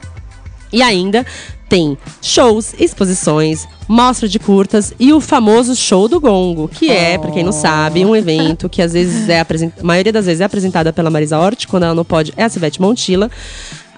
E 0.71 0.81
ainda 0.81 1.25
tem 1.67 1.97
shows, 2.21 2.73
exposições, 2.79 3.67
mostra 3.87 4.27
de 4.27 4.39
curtas 4.39 4.93
e 4.99 5.11
o 5.13 5.19
famoso 5.19 5.75
show 5.75 6.07
do 6.07 6.19
gongo, 6.19 6.67
que 6.67 6.89
é, 6.89 7.17
pra 7.17 7.31
quem 7.31 7.43
não 7.43 7.51
sabe, 7.51 8.05
um 8.05 8.15
evento 8.15 8.69
que 8.69 8.81
às 8.81 8.93
vezes 8.93 9.27
é 9.29 9.39
apresentado, 9.39 9.81
a 9.81 9.83
maioria 9.83 10.13
das 10.13 10.25
vezes 10.25 10.41
é 10.41 10.43
apresentada 10.45 10.93
pela 10.93 11.09
Marisa 11.09 11.37
Hort, 11.37 11.67
quando 11.67 11.83
ela 11.83 11.93
não 11.95 12.05
pode 12.05 12.33
é 12.37 12.43
a 12.43 12.49
Civete 12.49 12.81
Montilla. 12.81 13.29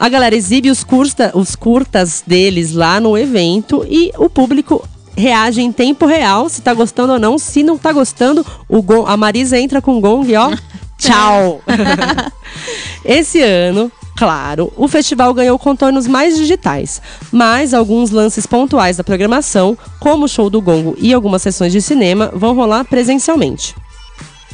A 0.01 0.09
galera 0.09 0.35
exibe 0.35 0.71
os, 0.71 0.83
curta, 0.83 1.31
os 1.35 1.55
curtas 1.55 2.23
deles 2.25 2.73
lá 2.73 2.99
no 2.99 3.15
evento 3.15 3.85
e 3.87 4.11
o 4.17 4.27
público 4.27 4.83
reage 5.15 5.61
em 5.61 5.71
tempo 5.71 6.07
real, 6.07 6.49
se 6.49 6.59
tá 6.63 6.73
gostando 6.73 7.13
ou 7.13 7.19
não. 7.19 7.37
Se 7.37 7.61
não 7.61 7.77
tá 7.77 7.93
gostando, 7.93 8.43
o 8.67 8.81
gon- 8.81 9.05
a 9.05 9.15
Marisa 9.15 9.59
entra 9.59 9.79
com 9.79 9.95
o 9.99 10.01
gong 10.01 10.27
e 10.27 10.35
ó, 10.35 10.49
tchau. 10.97 11.61
Esse 13.05 13.43
ano, 13.43 13.91
claro, 14.17 14.73
o 14.75 14.87
festival 14.87 15.35
ganhou 15.35 15.59
contornos 15.59 16.07
mais 16.07 16.35
digitais, 16.35 16.99
mas 17.31 17.71
alguns 17.71 18.09
lances 18.09 18.47
pontuais 18.47 18.97
da 18.97 19.03
programação, 19.03 19.77
como 19.99 20.25
o 20.25 20.27
show 20.27 20.49
do 20.49 20.59
Gongo 20.61 20.95
e 20.97 21.13
algumas 21.13 21.43
sessões 21.43 21.71
de 21.71 21.79
cinema, 21.79 22.31
vão 22.33 22.55
rolar 22.55 22.85
presencialmente. 22.85 23.75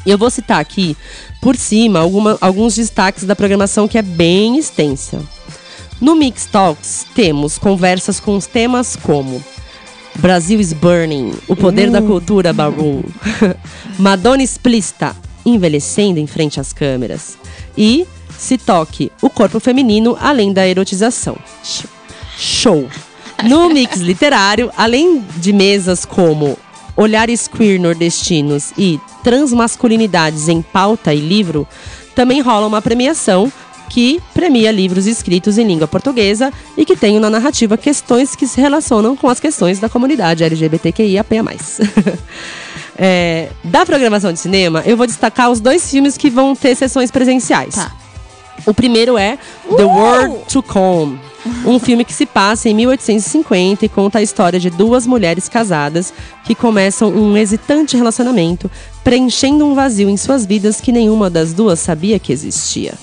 E 0.08 0.10
eu 0.12 0.18
vou 0.18 0.30
citar 0.30 0.62
aqui, 0.62 0.96
por 1.42 1.58
cima, 1.58 2.00
alguma- 2.00 2.38
alguns 2.40 2.74
destaques 2.76 3.26
da 3.26 3.36
programação 3.36 3.90
que 3.90 3.98
é 3.98 4.02
bem 4.02 4.58
extensa. 4.58 5.20
No 6.00 6.16
Mix 6.16 6.46
Talks, 6.46 7.06
temos 7.14 7.58
conversas 7.58 8.18
com 8.18 8.38
os 8.38 8.46
temas 8.48 8.96
como 8.96 9.44
Brasil 10.16 10.62
is 10.62 10.72
Burning, 10.72 11.34
o 11.48 11.56
poder 11.58 11.92
da 11.92 12.02
cultura 12.02 12.54
Barum. 12.54 13.04
Madonna 14.00 14.42
explícita, 14.42 15.14
envelhecendo 15.46 16.20
em 16.20 16.26
frente 16.26 16.58
às 16.60 16.72
câmeras. 16.72 17.38
E 17.78 18.08
Se 18.38 18.58
Toque, 18.58 19.12
o 19.22 19.30
corpo 19.30 19.60
feminino 19.60 20.16
além 20.22 20.54
da 20.54 20.66
erotização. 20.68 21.36
Show! 22.38 22.88
No 23.44 23.68
mix 23.70 23.98
literário, 24.00 24.72
além 24.78 25.24
de 25.38 25.52
mesas 25.52 26.06
como 26.06 26.58
Olhares 26.98 27.48
Queer 27.48 27.80
Nordestinos 27.80 28.74
e 28.78 29.00
Transmasculinidades 29.24 30.50
em 30.50 30.62
Pauta 30.62 31.14
e 31.14 31.20
Livro, 31.20 31.68
também 32.16 32.42
rola 32.42 32.66
uma 32.66 32.82
premiação 32.82 33.52
que 33.90 34.20
premia 34.34 34.72
livros 34.72 35.06
escritos 35.06 35.58
em 35.58 35.66
língua 35.66 35.88
portuguesa 35.88 36.52
e 36.76 36.84
que 36.84 36.96
tem 36.96 37.20
na 37.20 37.30
narrativa 37.30 37.78
questões 37.78 38.36
que 38.36 38.48
se 38.48 38.60
relacionam 38.60 39.16
com 39.16 39.30
as 39.30 39.40
questões 39.40 39.80
da 39.80 39.88
comunidade 39.88 40.44
LGBTQIAP+. 40.44 41.36
É, 43.00 43.50
da 43.64 43.86
programação 43.86 44.34
de 44.34 44.40
cinema, 44.40 44.82
eu 44.84 44.98
vou 44.98 45.06
destacar 45.06 45.52
os 45.52 45.60
dois 45.60 45.88
filmes 45.88 46.18
que 46.18 46.32
vão 46.32 46.56
ter 46.56 46.74
sessões 46.74 47.12
presenciais. 47.12 47.76
O 48.66 48.74
primeiro 48.74 49.20
é 49.20 49.38
The 49.76 49.84
World 49.84 50.46
to 50.52 50.64
Come, 50.64 51.20
um 51.66 51.80
filme 51.80 52.06
que 52.06 52.14
se 52.14 52.26
passa 52.26 52.70
em 52.70 52.74
1850 52.74 53.86
e 53.86 53.90
conta 53.90 54.20
a 54.20 54.22
história 54.22 54.60
de 54.60 54.70
duas 54.70 55.06
mulheres 55.06 55.50
casadas 55.50 56.14
que 56.44 56.56
começam 56.56 57.10
um 57.10 57.36
hesitante 57.36 57.98
relacionamento, 57.98 58.70
preenchendo 59.04 59.66
um 59.66 59.76
vazio 59.76 60.10
em 60.10 60.18
suas 60.18 60.46
vidas 60.46 60.80
que 60.82 60.92
nenhuma 60.92 61.30
das 61.30 61.54
duas 61.54 61.80
sabia 61.80 62.20
que 62.20 62.32
existia. 62.32 62.94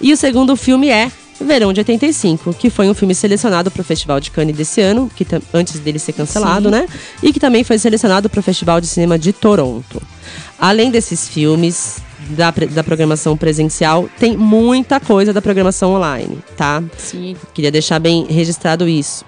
E 0.00 0.12
o 0.12 0.16
segundo 0.16 0.56
filme 0.56 0.88
é 0.88 1.10
Verão 1.40 1.72
de 1.72 1.80
85, 1.80 2.54
que 2.54 2.70
foi 2.70 2.88
um 2.88 2.94
filme 2.94 3.14
selecionado 3.14 3.70
para 3.70 3.80
o 3.80 3.84
Festival 3.84 4.20
de 4.20 4.30
Cannes 4.30 4.56
desse 4.56 4.80
ano, 4.80 5.10
que 5.14 5.26
antes 5.52 5.80
dele 5.80 5.98
ser 5.98 6.12
cancelado, 6.12 6.66
Sim. 6.66 6.70
né? 6.70 6.86
E 7.22 7.32
que 7.32 7.40
também 7.40 7.64
foi 7.64 7.78
selecionado 7.78 8.30
para 8.30 8.40
o 8.40 8.42
Festival 8.42 8.80
de 8.80 8.86
Cinema 8.86 9.18
de 9.18 9.32
Toronto. 9.32 10.00
Além 10.58 10.90
desses 10.90 11.28
filmes 11.28 11.98
da, 12.32 12.50
da 12.50 12.84
programação 12.84 13.36
presencial, 13.36 14.08
tem 14.18 14.36
muita 14.36 14.98
coisa 14.98 15.32
da 15.32 15.42
programação 15.42 15.94
online, 15.94 16.38
tá? 16.56 16.82
Sim. 16.96 17.36
Queria 17.54 17.70
deixar 17.70 17.98
bem 17.98 18.26
registrado 18.28 18.88
isso. 18.88 19.24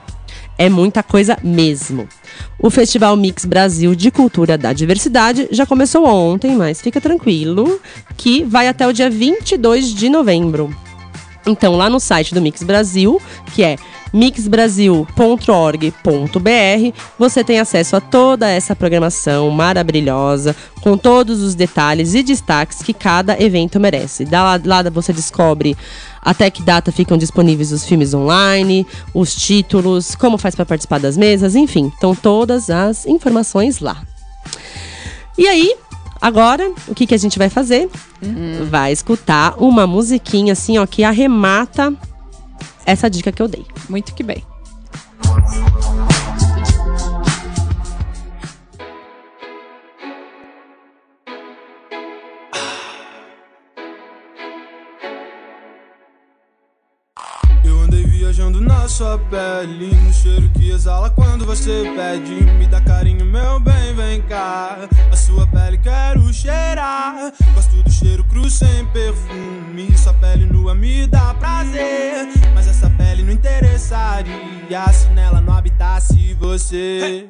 É 0.56 0.68
muita 0.68 1.02
coisa 1.02 1.36
mesmo. 1.42 2.08
O 2.58 2.70
Festival 2.70 3.16
Mix 3.16 3.44
Brasil 3.44 3.94
de 3.94 4.10
Cultura 4.10 4.56
da 4.56 4.72
Diversidade 4.72 5.48
já 5.50 5.66
começou 5.66 6.06
ontem, 6.06 6.54
mas 6.54 6.80
fica 6.80 7.00
tranquilo 7.00 7.80
que 8.16 8.44
vai 8.44 8.68
até 8.68 8.86
o 8.86 8.92
dia 8.92 9.10
22 9.10 9.92
de 9.92 10.08
novembro. 10.08 10.74
Então, 11.46 11.76
lá 11.76 11.90
no 11.90 12.00
site 12.00 12.32
do 12.32 12.40
Mix 12.40 12.62
Brasil, 12.62 13.20
que 13.54 13.62
é 13.62 13.76
mixbrasil.org.br, 14.14 16.98
você 17.18 17.42
tem 17.42 17.58
acesso 17.58 17.96
a 17.96 18.00
toda 18.00 18.48
essa 18.48 18.76
programação 18.76 19.50
maravilhosa, 19.50 20.54
com 20.80 20.96
todos 20.96 21.42
os 21.42 21.56
detalhes 21.56 22.14
e 22.14 22.22
destaques 22.22 22.80
que 22.80 22.94
cada 22.94 23.42
evento 23.42 23.80
merece. 23.80 24.24
Da 24.24 24.60
lá, 24.64 24.82
você 24.84 25.12
descobre 25.12 25.76
até 26.22 26.48
que 26.48 26.62
data 26.62 26.92
ficam 26.92 27.18
disponíveis 27.18 27.72
os 27.72 27.84
filmes 27.84 28.14
online, 28.14 28.86
os 29.12 29.34
títulos, 29.34 30.14
como 30.14 30.38
faz 30.38 30.54
para 30.54 30.64
participar 30.64 31.00
das 31.00 31.16
mesas, 31.16 31.56
enfim, 31.56 31.88
estão 31.88 32.14
todas 32.14 32.70
as 32.70 33.06
informações 33.06 33.80
lá. 33.80 34.00
E 35.36 35.48
aí, 35.48 35.74
agora, 36.20 36.72
o 36.86 36.94
que, 36.94 37.08
que 37.08 37.14
a 37.14 37.18
gente 37.18 37.36
vai 37.36 37.48
fazer? 37.48 37.90
Vai 38.70 38.92
escutar 38.92 39.56
uma 39.58 39.86
musiquinha 39.86 40.52
assim, 40.52 40.78
ó, 40.78 40.86
que 40.86 41.02
arremata 41.02 41.92
essa 42.84 43.08
dica 43.08 43.32
que 43.32 43.42
eu 43.42 43.48
dei. 43.48 43.66
Muito 43.88 44.14
que 44.14 44.22
bem. 44.22 44.53
Sua 58.94 59.18
pele 59.18 59.92
No 59.92 60.12
cheiro 60.12 60.48
que 60.50 60.70
exala 60.70 61.10
quando 61.10 61.44
você 61.44 61.92
pede. 61.96 62.44
Me 62.58 62.64
dá 62.64 62.80
carinho, 62.80 63.26
meu 63.26 63.58
bem, 63.58 63.92
vem 63.92 64.22
cá. 64.22 64.88
A 65.10 65.16
sua 65.16 65.44
pele 65.48 65.78
quero 65.78 66.32
cheirar. 66.32 67.32
Gosto 67.56 67.82
do 67.82 67.90
cheiro 67.90 68.22
cru 68.22 68.48
sem 68.48 68.86
perfume. 68.86 69.98
Sua 69.98 70.14
pele 70.14 70.46
nua 70.46 70.76
me 70.76 71.08
dá 71.08 71.34
prazer. 71.34 72.28
Mas 72.54 72.68
essa 72.68 72.88
pele 72.90 73.24
não 73.24 73.32
interessaria 73.32 74.92
Se 74.92 75.08
nela 75.08 75.40
não 75.40 75.54
habitasse 75.54 76.34
você. 76.34 77.28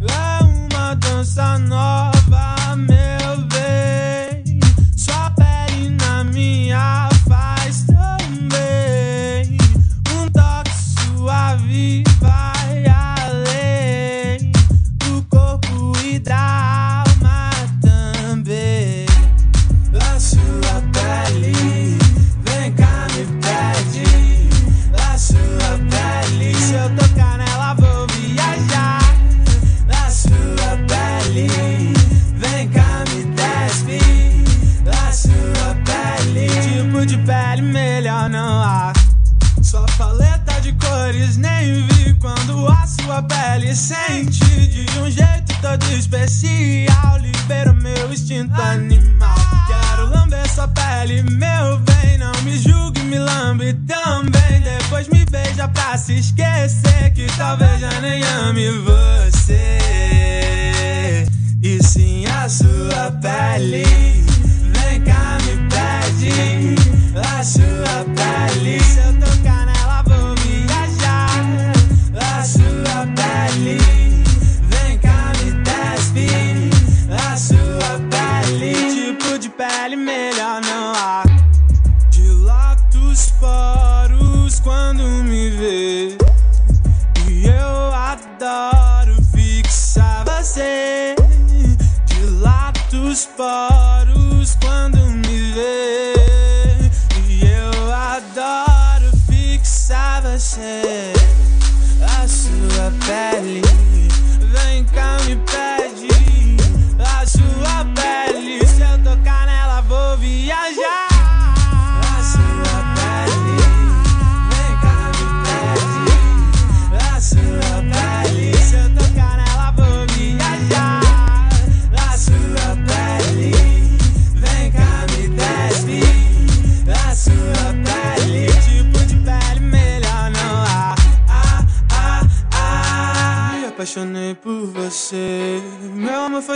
É 0.00 0.44
uma 0.44 0.94
dança 0.94 1.58
nova, 1.58 2.76
meu 2.76 3.42
bem. 3.48 4.60
Sua 4.96 5.28
pele 5.30 5.90
na 5.90 6.22
minha 6.22 7.07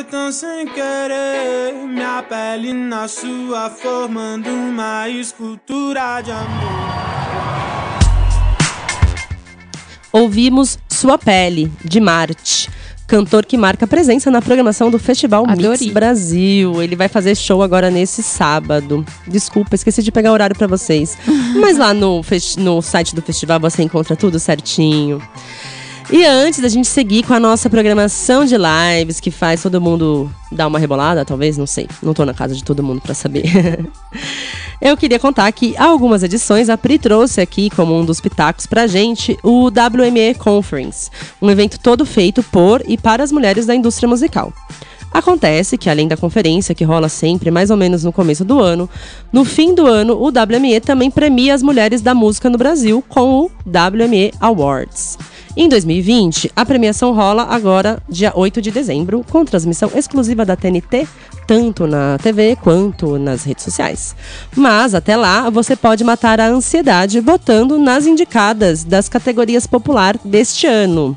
foi 0.02 0.04
tão 0.04 0.32
sem 0.32 0.66
querer 0.66 1.74
Minha 1.86 2.22
pele 2.22 2.72
na 2.72 3.06
sua 3.06 3.70
Formando 3.70 4.48
uma 4.48 5.08
escultura 5.08 6.20
de 6.20 6.30
amor 6.30 6.92
Ouvimos 10.12 10.78
Sua 10.90 11.16
Pele, 11.16 11.72
de 11.82 11.98
Marte. 11.98 12.68
Cantor 13.06 13.46
que 13.46 13.56
marca 13.56 13.86
presença 13.86 14.30
na 14.30 14.42
programação 14.42 14.90
do 14.90 14.98
Festival 14.98 15.46
Mix 15.46 15.58
Adorei. 15.58 15.90
Brasil. 15.90 16.82
Ele 16.82 16.94
vai 16.94 17.08
fazer 17.08 17.34
show 17.34 17.62
agora 17.62 17.90
nesse 17.90 18.22
sábado. 18.22 19.06
Desculpa, 19.26 19.74
esqueci 19.74 20.02
de 20.02 20.12
pegar 20.12 20.30
o 20.30 20.34
horário 20.34 20.54
pra 20.54 20.66
vocês. 20.66 21.16
Mas 21.58 21.78
lá 21.78 21.94
no, 21.94 22.20
no 22.58 22.82
site 22.82 23.14
do 23.14 23.22
festival 23.22 23.58
você 23.58 23.82
encontra 23.82 24.14
tudo 24.14 24.38
certinho. 24.38 25.22
E 26.10 26.24
antes 26.24 26.60
da 26.60 26.68
gente 26.68 26.88
seguir 26.88 27.22
com 27.24 27.32
a 27.32 27.40
nossa 27.40 27.70
programação 27.70 28.44
de 28.44 28.56
lives, 28.56 29.20
que 29.20 29.30
faz 29.30 29.62
todo 29.62 29.80
mundo 29.80 30.30
dar 30.50 30.66
uma 30.66 30.78
rebolada, 30.78 31.24
talvez, 31.24 31.56
não 31.56 31.66
sei. 31.66 31.88
Não 32.02 32.12
tô 32.12 32.24
na 32.24 32.34
casa 32.34 32.54
de 32.54 32.64
todo 32.64 32.82
mundo 32.82 33.00
pra 33.00 33.14
saber. 33.14 33.44
Eu 34.80 34.96
queria 34.96 35.18
contar 35.18 35.50
que 35.52 35.76
há 35.76 35.84
algumas 35.84 36.24
edições 36.24 36.68
a 36.68 36.76
Pri 36.76 36.98
trouxe 36.98 37.40
aqui 37.40 37.70
como 37.70 37.96
um 37.96 38.04
dos 38.04 38.20
pitacos 38.20 38.66
pra 38.66 38.88
gente 38.88 39.38
o 39.42 39.68
WME 39.68 40.34
Conference, 40.36 41.08
um 41.40 41.48
evento 41.48 41.78
todo 41.78 42.04
feito 42.04 42.42
por 42.42 42.82
e 42.86 42.98
para 42.98 43.22
as 43.22 43.30
mulheres 43.30 43.64
da 43.64 43.76
indústria 43.76 44.08
musical. 44.08 44.52
Acontece 45.12 45.76
que, 45.76 45.90
além 45.90 46.08
da 46.08 46.16
conferência, 46.16 46.74
que 46.74 46.84
rola 46.84 47.08
sempre 47.08 47.50
mais 47.50 47.70
ou 47.70 47.76
menos 47.76 48.02
no 48.02 48.12
começo 48.12 48.44
do 48.44 48.58
ano, 48.60 48.88
no 49.30 49.44
fim 49.44 49.74
do 49.74 49.86
ano 49.86 50.14
o 50.14 50.28
WME 50.28 50.80
também 50.80 51.10
premia 51.10 51.54
as 51.54 51.62
mulheres 51.62 52.00
da 52.00 52.14
música 52.14 52.48
no 52.48 52.58
Brasil 52.58 53.04
com 53.08 53.42
o 53.42 53.50
WME 53.66 54.32
Awards. 54.40 55.18
Em 55.54 55.68
2020, 55.68 56.50
a 56.56 56.64
premiação 56.64 57.12
rola 57.12 57.42
agora, 57.42 58.02
dia 58.08 58.32
8 58.34 58.62
de 58.62 58.70
dezembro, 58.70 59.22
com 59.28 59.44
transmissão 59.44 59.90
exclusiva 59.94 60.46
da 60.46 60.56
TNT, 60.56 61.06
tanto 61.46 61.86
na 61.86 62.16
TV 62.16 62.56
quanto 62.56 63.18
nas 63.18 63.44
redes 63.44 63.62
sociais. 63.62 64.16
Mas, 64.56 64.94
até 64.94 65.14
lá, 65.14 65.50
você 65.50 65.76
pode 65.76 66.02
matar 66.04 66.40
a 66.40 66.48
ansiedade 66.48 67.20
votando 67.20 67.78
nas 67.78 68.06
indicadas 68.06 68.82
das 68.82 69.10
categorias 69.10 69.66
popular 69.66 70.16
deste 70.24 70.66
ano. 70.66 71.14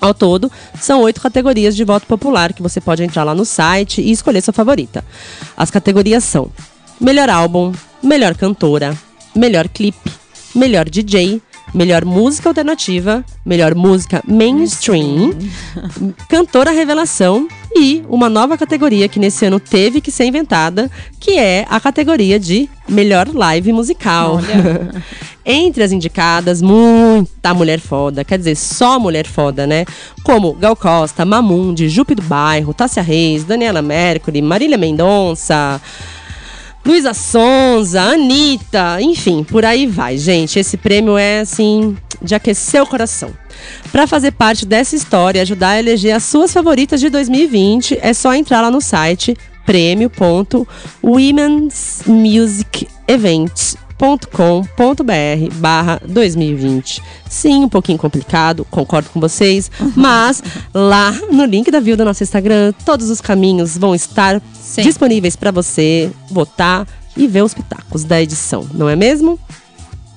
Ao 0.00 0.14
todo, 0.14 0.50
são 0.80 1.02
oito 1.02 1.20
categorias 1.20 1.76
de 1.76 1.84
voto 1.84 2.06
popular 2.06 2.54
que 2.54 2.62
você 2.62 2.80
pode 2.80 3.02
entrar 3.02 3.24
lá 3.24 3.34
no 3.34 3.44
site 3.44 4.00
e 4.00 4.10
escolher 4.10 4.40
sua 4.40 4.54
favorita. 4.54 5.04
As 5.54 5.70
categorias 5.70 6.24
são 6.24 6.50
Melhor 6.98 7.28
Álbum, 7.28 7.72
Melhor 8.02 8.34
Cantora, 8.34 8.96
Melhor 9.36 9.68
Clipe, 9.68 10.10
Melhor 10.54 10.88
DJ, 10.88 11.42
Melhor 11.74 12.04
Música 12.04 12.48
Alternativa, 12.48 13.24
Melhor 13.44 13.74
Música 13.74 14.22
Mainstream, 14.26 15.32
Cantora 16.28 16.70
Revelação 16.70 17.48
e 17.74 18.02
uma 18.08 18.28
nova 18.28 18.58
categoria 18.58 19.08
que 19.08 19.18
nesse 19.20 19.44
ano 19.46 19.60
teve 19.60 20.00
que 20.00 20.10
ser 20.10 20.24
inventada, 20.24 20.90
que 21.18 21.38
é 21.38 21.66
a 21.68 21.78
categoria 21.78 22.38
de 22.38 22.68
Melhor 22.88 23.28
Live 23.32 23.72
Musical. 23.72 24.40
Entre 25.44 25.82
as 25.82 25.90
indicadas, 25.90 26.60
muita 26.60 27.54
mulher 27.54 27.80
foda, 27.80 28.24
quer 28.24 28.38
dizer, 28.38 28.56
só 28.56 29.00
mulher 29.00 29.26
foda, 29.26 29.66
né? 29.66 29.86
Como 30.22 30.52
Gal 30.52 30.76
Costa, 30.76 31.24
Mamundi, 31.24 31.88
Jupe 31.88 32.14
do 32.14 32.22
Bairro, 32.22 32.74
Tássia 32.74 33.02
Reis, 33.02 33.44
Daniela 33.44 33.80
Mercury, 33.80 34.42
Marília 34.42 34.76
Mendonça, 34.76 35.80
Luísa 36.84 37.12
Sonza, 37.12 38.00
Anitta, 38.00 39.00
enfim, 39.00 39.44
por 39.44 39.64
aí 39.64 39.86
vai, 39.86 40.16
gente. 40.16 40.58
Esse 40.58 40.76
prêmio 40.76 41.16
é, 41.18 41.40
assim, 41.40 41.96
de 42.22 42.34
aquecer 42.34 42.82
o 42.82 42.86
coração. 42.86 43.30
Para 43.92 44.06
fazer 44.06 44.32
parte 44.32 44.64
dessa 44.64 44.96
história 44.96 45.38
e 45.38 45.42
ajudar 45.42 45.70
a 45.70 45.78
eleger 45.78 46.14
as 46.14 46.24
suas 46.24 46.52
favoritas 46.52 47.00
de 47.00 47.10
2020, 47.10 47.98
é 48.00 48.12
só 48.14 48.34
entrar 48.34 48.62
lá 48.62 48.70
no 48.70 48.80
site 48.80 49.36
prêmio.womensmusicevents.com.br 54.00 55.54
barra 55.56 56.00
2020. 56.06 57.02
Sim, 57.28 57.64
um 57.64 57.68
pouquinho 57.68 57.98
complicado, 57.98 58.64
concordo 58.70 59.10
com 59.10 59.20
vocês, 59.20 59.70
mas 59.94 60.42
lá 60.72 61.12
no 61.30 61.44
link 61.44 61.70
da 61.70 61.80
bio 61.80 61.96
do 61.96 62.04
nosso 62.04 62.22
Instagram, 62.22 62.72
todos 62.84 63.10
os 63.10 63.20
caminhos 63.20 63.76
vão 63.76 63.94
estar 63.94 64.40
Sim. 64.60 64.82
disponíveis 64.82 65.36
para 65.36 65.50
você 65.50 66.10
votar 66.30 66.88
e 67.16 67.26
ver 67.26 67.42
os 67.42 67.52
pitacos 67.52 68.04
da 68.04 68.20
edição, 68.22 68.66
não 68.72 68.88
é 68.88 68.96
mesmo? 68.96 69.38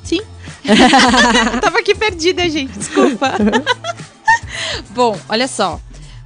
Sim. 0.03 0.21
Tava 1.61 1.79
aqui 1.79 1.93
perdida, 1.93 2.49
gente. 2.49 2.71
Desculpa. 2.77 3.33
Bom, 4.95 5.19
olha 5.27 5.47
só. 5.47 5.79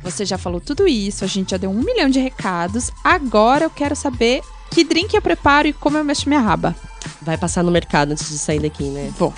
Você 0.04 0.26
já 0.26 0.38
falou 0.38 0.62
tudo 0.62 0.88
isso, 0.88 1.26
a 1.26 1.28
gente 1.28 1.52
já 1.52 1.58
deu 1.58 1.72
um 1.72 1.82
milhão 1.82 2.08
de 2.08 2.20
recados. 2.20 2.92
Agora 3.04 3.66
eu 3.66 3.70
quero 3.70 3.96
saber 3.96 4.42
que 4.72 4.84
drink 4.84 5.14
eu 5.14 5.22
preparo 5.22 5.68
e 5.68 5.74
como 5.74 5.98
eu 5.98 6.04
mexo 6.04 6.28
minha 6.30 6.42
raba. 6.42 6.76
Vai 7.22 7.38
passar 7.38 7.64
no 7.64 7.72
mercado 7.72 8.12
antes 8.12 8.30
de 8.30 8.38
sair 8.38 8.60
daqui, 8.60 8.84
né? 8.86 9.12
Vou. 9.18 9.34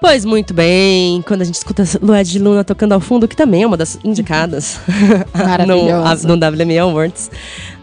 Pois 0.00 0.24
muito 0.24 0.52
bem, 0.54 1.22
quando 1.22 1.42
a 1.42 1.44
gente 1.44 1.54
escuta 1.56 1.82
Lua 2.02 2.22
de 2.22 2.38
Luna 2.38 2.62
tocando 2.62 2.92
ao 2.92 3.00
fundo, 3.00 3.26
que 3.26 3.34
também 3.34 3.62
é 3.62 3.66
uma 3.66 3.76
das 3.78 3.98
indicadas 4.04 4.78
no, 5.66 6.04
a- 6.04 6.14
no 6.14 6.34
WME 6.34 6.78
Awards. 6.78 7.30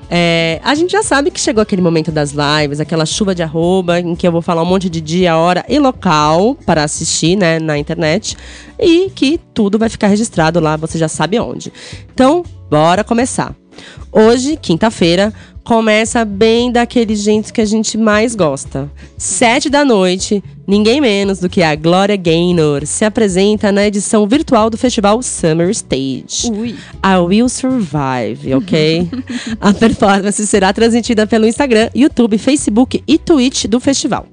É, 0.10 0.60
a 0.64 0.76
gente 0.76 0.92
já 0.92 1.02
sabe 1.02 1.32
que 1.32 1.40
chegou 1.40 1.62
aquele 1.62 1.82
momento 1.82 2.12
das 2.12 2.32
lives, 2.32 2.80
aquela 2.80 3.06
chuva 3.06 3.34
de 3.34 3.42
arroba, 3.42 4.00
em 4.00 4.16
que 4.16 4.28
eu 4.28 4.32
vou 4.32 4.42
falar 4.42 4.62
um 4.62 4.66
monte 4.66 4.90
de 4.90 5.02
dia, 5.02 5.38
hora 5.38 5.66
e 5.68 5.80
local 5.80 6.56
para 6.66 6.84
assistir 6.84 7.36
né, 7.36 7.60
na 7.60 7.78
internet. 7.78 8.38
E 8.80 9.10
que 9.10 9.40
tudo 9.54 9.80
vai 9.80 9.90
ficar 9.90 10.08
registrado 10.08 10.60
lá, 10.60 10.78
você 10.78 10.98
já 10.98 11.08
sabe 11.08 11.40
onde. 11.40 11.72
Então, 12.14 12.44
bora 12.70 13.04
começar. 13.04 13.56
Hoje, 14.12 14.58
quinta-feira, 14.62 15.34
começa 15.64 16.26
bem 16.26 16.72
daquele 16.72 17.16
jeito 17.16 17.54
que 17.54 17.62
a 17.62 17.66
gente 17.66 17.98
mais 17.98 18.36
gosta. 18.36 18.92
Sete 19.18 19.70
da 19.70 19.86
noite, 19.86 20.44
ninguém 20.68 21.00
menos 21.00 21.40
do 21.40 21.50
que 21.50 21.64
a 21.64 21.76
Glória 21.76 22.18
Gaynor 22.18 22.86
se 22.86 23.06
apresenta 23.06 23.72
na 23.72 23.88
edição 23.88 24.28
virtual 24.28 24.70
do 24.70 24.78
festival 24.78 25.22
Summer 25.24 25.70
Stage. 25.70 26.52
Ui. 26.52 26.76
I 27.04 27.18
Will 27.26 27.48
Survive, 27.48 28.54
ok? 28.56 29.10
a 29.62 29.74
performance 29.74 30.46
será 30.46 30.74
transmitida 30.74 31.26
pelo 31.26 31.48
Instagram, 31.48 31.90
YouTube, 31.96 32.38
Facebook 32.38 33.02
e 33.08 33.18
Twitch 33.18 33.66
do 33.66 33.80
festival. 33.80 34.28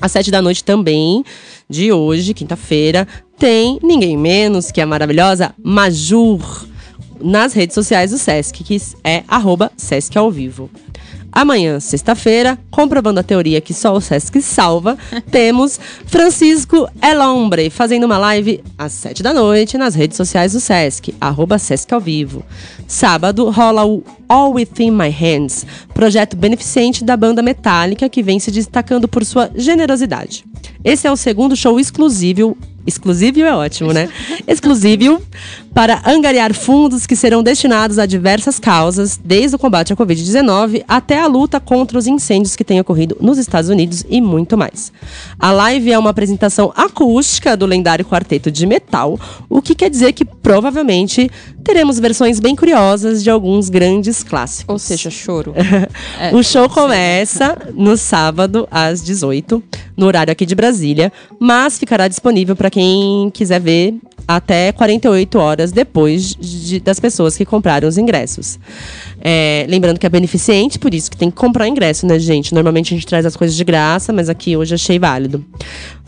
Às 0.00 0.12
sete 0.12 0.30
da 0.30 0.42
noite 0.42 0.62
também, 0.62 1.24
de 1.68 1.90
hoje, 1.90 2.34
quinta-feira, 2.34 3.08
tem 3.38 3.78
ninguém 3.82 4.16
menos 4.16 4.70
que 4.70 4.80
a 4.80 4.86
maravilhosa 4.86 5.54
Majur 5.62 6.66
nas 7.20 7.52
redes 7.52 7.74
sociais 7.74 8.10
do 8.10 8.18
Sesc, 8.18 8.62
que 8.62 8.80
é 9.04 9.24
arroba 9.28 9.70
Sesc 9.76 10.16
ao 10.16 10.30
vivo. 10.30 10.70
Amanhã, 11.36 11.78
sexta-feira, 11.80 12.58
comprovando 12.70 13.20
a 13.20 13.22
teoria 13.22 13.60
que 13.60 13.74
só 13.74 13.94
o 13.94 14.00
Sesc 14.00 14.40
salva, 14.40 14.96
temos 15.30 15.78
Francisco 16.06 16.88
Elombre 17.02 17.68
fazendo 17.68 18.04
uma 18.04 18.16
live 18.16 18.64
às 18.78 18.92
sete 18.92 19.22
da 19.22 19.34
noite 19.34 19.76
nas 19.76 19.94
redes 19.94 20.16
sociais 20.16 20.54
do 20.54 20.60
Sesc, 20.60 21.14
arroba 21.20 21.58
Sesc 21.58 21.92
ao 21.92 22.00
vivo. 22.00 22.42
Sábado 22.88 23.50
rola 23.50 23.84
o 23.84 24.02
All 24.26 24.54
Within 24.54 24.92
My 24.92 25.10
Hands, 25.10 25.66
projeto 25.92 26.38
beneficente 26.38 27.04
da 27.04 27.18
banda 27.18 27.42
Metallica 27.42 28.08
que 28.08 28.22
vem 28.22 28.40
se 28.40 28.50
destacando 28.50 29.06
por 29.06 29.22
sua 29.22 29.50
generosidade. 29.54 30.42
Esse 30.82 31.06
é 31.06 31.12
o 31.12 31.16
segundo 31.18 31.54
show 31.54 31.78
exclusivo. 31.78 32.56
Exclusivo 32.86 33.40
é 33.40 33.54
ótimo, 33.54 33.92
né? 33.92 34.08
Exclusivo 34.48 35.20
para 35.76 36.00
angariar 36.06 36.54
fundos 36.54 37.04
que 37.04 37.14
serão 37.14 37.42
destinados 37.42 37.98
a 37.98 38.06
diversas 38.06 38.58
causas, 38.58 39.20
desde 39.22 39.56
o 39.56 39.58
combate 39.58 39.92
à 39.92 39.96
Covid-19 39.96 40.82
até 40.88 41.20
a 41.20 41.26
luta 41.26 41.60
contra 41.60 41.98
os 41.98 42.06
incêndios 42.06 42.56
que 42.56 42.64
têm 42.64 42.80
ocorrido 42.80 43.14
nos 43.20 43.36
Estados 43.36 43.68
Unidos 43.68 44.02
e 44.08 44.22
muito 44.22 44.56
mais. 44.56 44.90
A 45.38 45.52
live 45.52 45.92
é 45.92 45.98
uma 45.98 46.08
apresentação 46.08 46.72
acústica 46.74 47.54
do 47.54 47.66
lendário 47.66 48.06
quarteto 48.06 48.50
de 48.50 48.64
metal, 48.64 49.20
o 49.50 49.60
que 49.60 49.74
quer 49.74 49.90
dizer 49.90 50.14
que 50.14 50.24
provavelmente 50.24 51.30
teremos 51.62 51.98
versões 51.98 52.40
bem 52.40 52.56
curiosas 52.56 53.22
de 53.22 53.28
alguns 53.28 53.68
grandes 53.68 54.22
clássicos. 54.22 54.72
Ou 54.72 54.78
seja, 54.78 55.10
choro. 55.10 55.52
É, 56.18 56.32
o 56.34 56.42
show 56.42 56.70
começa 56.70 57.54
no 57.74 57.98
sábado 57.98 58.66
às 58.70 59.02
18, 59.02 59.62
no 59.94 60.06
horário 60.06 60.32
aqui 60.32 60.46
de 60.46 60.54
Brasília, 60.54 61.12
mas 61.38 61.78
ficará 61.78 62.08
disponível 62.08 62.56
para 62.56 62.70
quem 62.70 63.30
quiser 63.30 63.60
ver 63.60 63.94
até 64.26 64.72
48 64.72 65.38
horas 65.38 65.65
depois 65.72 66.34
de- 66.34 66.80
das 66.80 66.98
pessoas 67.00 67.36
que 67.36 67.44
compraram 67.44 67.88
os 67.88 67.98
ingressos. 67.98 68.58
É, 69.20 69.66
lembrando 69.68 69.98
que 69.98 70.06
é 70.06 70.08
beneficente, 70.08 70.78
por 70.78 70.92
isso 70.94 71.10
que 71.10 71.16
tem 71.16 71.30
que 71.30 71.36
comprar 71.36 71.66
ingresso, 71.68 72.06
né, 72.06 72.18
gente? 72.18 72.54
Normalmente 72.54 72.92
a 72.92 72.96
gente 72.96 73.06
traz 73.06 73.24
as 73.26 73.36
coisas 73.36 73.56
de 73.56 73.64
graça, 73.64 74.12
mas 74.12 74.28
aqui 74.28 74.56
hoje 74.56 74.74
achei 74.74 74.98
válido. 74.98 75.44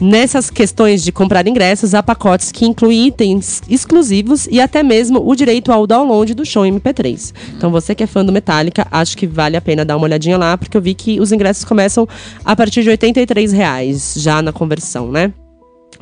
Nessas 0.00 0.50
questões 0.50 1.02
de 1.02 1.10
comprar 1.10 1.46
ingressos, 1.46 1.94
há 1.94 2.02
pacotes 2.02 2.52
que 2.52 2.64
incluem 2.64 3.08
itens 3.08 3.60
exclusivos 3.68 4.46
e 4.50 4.60
até 4.60 4.82
mesmo 4.82 5.20
o 5.28 5.34
direito 5.34 5.72
ao 5.72 5.86
download 5.86 6.34
do 6.34 6.44
show 6.46 6.64
MP3. 6.64 7.32
Então 7.56 7.70
você 7.70 7.94
que 7.94 8.04
é 8.04 8.06
fã 8.06 8.24
do 8.24 8.32
Metallica, 8.32 8.86
acho 8.90 9.16
que 9.16 9.26
vale 9.26 9.56
a 9.56 9.60
pena 9.60 9.84
dar 9.84 9.96
uma 9.96 10.04
olhadinha 10.04 10.38
lá, 10.38 10.56
porque 10.56 10.76
eu 10.76 10.80
vi 10.80 10.94
que 10.94 11.18
os 11.20 11.32
ingressos 11.32 11.64
começam 11.64 12.06
a 12.44 12.54
partir 12.54 12.82
de 12.82 12.90
83 12.90 13.52
reais, 13.52 14.14
já 14.16 14.40
na 14.40 14.52
conversão, 14.52 15.10
né? 15.10 15.32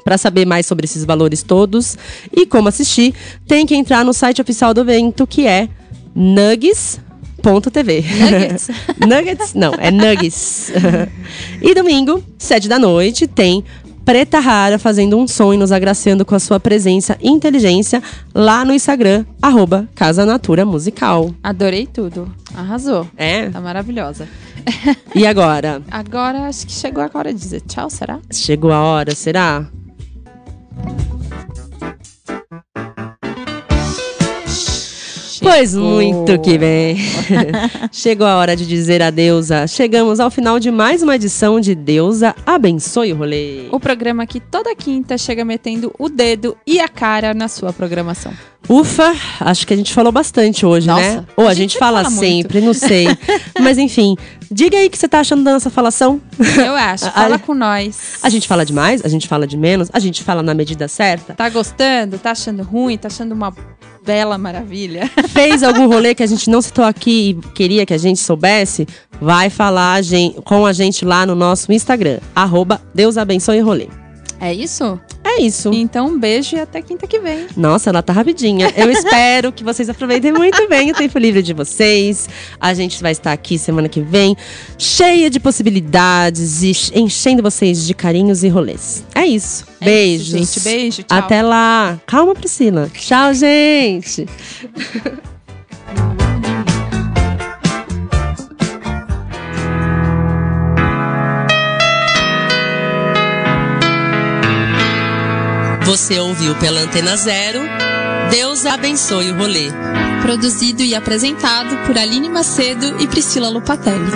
Para 0.06 0.16
saber 0.16 0.46
mais 0.46 0.66
sobre 0.66 0.84
esses 0.84 1.04
valores 1.04 1.42
todos 1.42 1.98
e 2.32 2.46
como 2.46 2.68
assistir, 2.68 3.12
tem 3.44 3.66
que 3.66 3.74
entrar 3.74 4.04
no 4.04 4.12
site 4.12 4.40
oficial 4.40 4.72
do 4.72 4.82
evento, 4.82 5.26
que 5.26 5.48
é 5.48 5.68
Nuggets.tv. 6.14 8.04
Nuggets? 8.30 8.68
nuggets? 9.04 9.54
Não, 9.54 9.72
é 9.74 9.90
Nuggets. 9.90 10.70
e 11.60 11.74
domingo, 11.74 12.22
sete 12.38 12.68
da 12.68 12.78
noite, 12.78 13.26
tem 13.26 13.64
Preta 14.04 14.38
Rara 14.38 14.78
fazendo 14.78 15.18
um 15.18 15.26
som 15.26 15.52
e 15.52 15.56
nos 15.56 15.72
agraciando 15.72 16.24
com 16.24 16.36
a 16.36 16.38
sua 16.38 16.60
presença 16.60 17.18
e 17.20 17.28
inteligência 17.28 18.00
lá 18.32 18.64
no 18.64 18.72
Instagram, 18.72 19.26
arroba 19.42 19.88
Casa 19.96 20.24
Natura 20.24 20.64
Musical. 20.64 21.34
Adorei 21.42 21.84
tudo. 21.84 22.32
Arrasou. 22.54 23.08
É? 23.16 23.50
Tá 23.50 23.60
maravilhosa. 23.60 24.28
E 25.16 25.26
agora? 25.26 25.82
Agora 25.90 26.46
acho 26.46 26.64
que 26.64 26.72
chegou 26.72 27.02
a 27.02 27.10
hora 27.12 27.34
de 27.34 27.40
dizer 27.40 27.62
tchau, 27.62 27.90
será? 27.90 28.20
Chegou 28.32 28.70
a 28.70 28.80
hora, 28.80 29.12
será? 29.12 29.66
Pois 35.40 35.74
muito 35.76 36.38
que 36.40 36.58
bem. 36.58 36.96
Chegou 37.92 38.26
a 38.26 38.36
hora 38.36 38.56
de 38.56 38.66
dizer 38.66 39.00
adeus. 39.02 39.50
a- 39.50 39.66
Chegamos 39.66 40.18
ao 40.18 40.30
final 40.30 40.58
de 40.58 40.70
mais 40.70 41.02
uma 41.02 41.14
edição 41.14 41.60
de 41.60 41.74
Deusa 41.74 42.34
Abençoe 42.44 43.12
o 43.12 43.16
Rolê. 43.16 43.66
O 43.70 43.78
programa 43.78 44.26
que 44.26 44.40
toda 44.40 44.74
quinta 44.74 45.16
chega 45.16 45.44
metendo 45.44 45.92
o 45.98 46.08
dedo 46.08 46.56
e 46.66 46.80
a 46.80 46.88
cara 46.88 47.32
na 47.32 47.48
sua 47.48 47.72
programação. 47.72 48.32
Ufa, 48.68 49.14
acho 49.40 49.64
que 49.64 49.72
a 49.72 49.76
gente 49.76 49.92
falou 49.94 50.10
bastante 50.10 50.66
hoje, 50.66 50.88
Nossa, 50.88 51.20
né? 51.20 51.24
Ou 51.36 51.46
a, 51.46 51.50
a 51.50 51.54
gente, 51.54 51.72
gente 51.72 51.78
fala, 51.78 52.02
fala 52.02 52.16
sempre, 52.16 52.60
não 52.60 52.74
sei. 52.74 53.06
Mas 53.60 53.78
enfim, 53.78 54.16
diga 54.50 54.76
aí 54.76 54.86
o 54.86 54.90
que 54.90 54.98
você 54.98 55.08
tá 55.08 55.20
achando 55.20 55.42
da 55.42 55.52
nossa 55.52 55.70
falação. 55.70 56.20
Eu 56.64 56.74
acho. 56.74 57.10
Fala 57.12 57.38
com 57.38 57.54
nós. 57.54 58.18
A 58.22 58.28
gente 58.28 58.46
fala 58.46 58.64
demais, 58.64 59.04
a 59.04 59.08
gente 59.08 59.26
fala 59.28 59.46
de 59.46 59.56
menos, 59.56 59.88
a 59.92 59.98
gente 59.98 60.22
fala 60.22 60.42
na 60.42 60.54
medida 60.54 60.88
certa. 60.88 61.34
Tá 61.34 61.48
gostando? 61.48 62.18
Tá 62.18 62.32
achando 62.32 62.62
ruim? 62.62 62.96
Tá 62.96 63.08
achando 63.08 63.32
uma 63.32 63.54
bela 64.04 64.38
maravilha? 64.38 65.10
Fez 65.28 65.62
algum 65.62 65.86
rolê 65.88 66.14
que 66.14 66.22
a 66.22 66.26
gente 66.26 66.48
não 66.48 66.62
citou 66.62 66.84
aqui 66.84 67.30
e 67.30 67.48
queria 67.52 67.84
que 67.84 67.94
a 67.94 67.98
gente 67.98 68.20
soubesse? 68.20 68.86
Vai 69.20 69.50
falar 69.50 70.02
com 70.44 70.66
a 70.66 70.72
gente 70.72 71.04
lá 71.04 71.26
no 71.26 71.34
nosso 71.34 71.72
Instagram, 71.72 72.20
arroba 72.34 72.80
Deus 72.94 73.16
abençoe 73.16 73.60
rolê. 73.60 73.88
É 74.40 74.52
isso? 74.52 75.00
É 75.24 75.40
isso. 75.40 75.70
Então, 75.72 76.06
um 76.08 76.18
beijo 76.18 76.56
e 76.56 76.60
até 76.60 76.80
quinta 76.80 77.06
que 77.06 77.18
vem. 77.18 77.46
Nossa, 77.56 77.90
ela 77.90 78.02
tá 78.02 78.12
rapidinha. 78.12 78.72
Eu 78.76 78.88
espero 78.92 79.52
que 79.52 79.64
vocês 79.64 79.88
aproveitem 79.88 80.32
muito 80.32 80.68
bem 80.68 80.90
o 80.90 80.94
tempo 80.94 81.18
livre 81.18 81.42
de 81.42 81.52
vocês. 81.52 82.28
A 82.60 82.72
gente 82.72 83.02
vai 83.02 83.12
estar 83.12 83.32
aqui 83.32 83.58
semana 83.58 83.88
que 83.88 84.00
vem, 84.00 84.36
cheia 84.78 85.28
de 85.28 85.40
possibilidades 85.40 86.62
e 86.62 86.72
enchendo 86.94 87.42
vocês 87.42 87.86
de 87.86 87.94
carinhos 87.94 88.44
e 88.44 88.48
rolês. 88.48 89.04
É 89.14 89.26
isso. 89.26 89.66
É 89.80 89.84
Beijos. 89.84 90.34
isso, 90.34 90.60
gente. 90.60 90.64
Beijo, 90.64 91.02
tchau. 91.02 91.18
Até 91.18 91.42
lá. 91.42 92.00
Calma, 92.06 92.34
Priscila. 92.34 92.90
Tchau, 92.94 93.34
gente. 93.34 94.26
Você 105.86 106.18
ouviu 106.18 106.52
pela 106.56 106.80
Antena 106.80 107.16
Zero. 107.16 107.60
Deus 108.28 108.66
abençoe 108.66 109.30
o 109.30 109.38
rolê. 109.38 109.70
Produzido 110.20 110.82
e 110.82 110.96
apresentado 110.96 111.86
por 111.86 111.96
Aline 111.96 112.28
Macedo 112.28 113.00
e 113.00 113.06
Priscila 113.06 113.48
Lupatelli. 113.48 114.10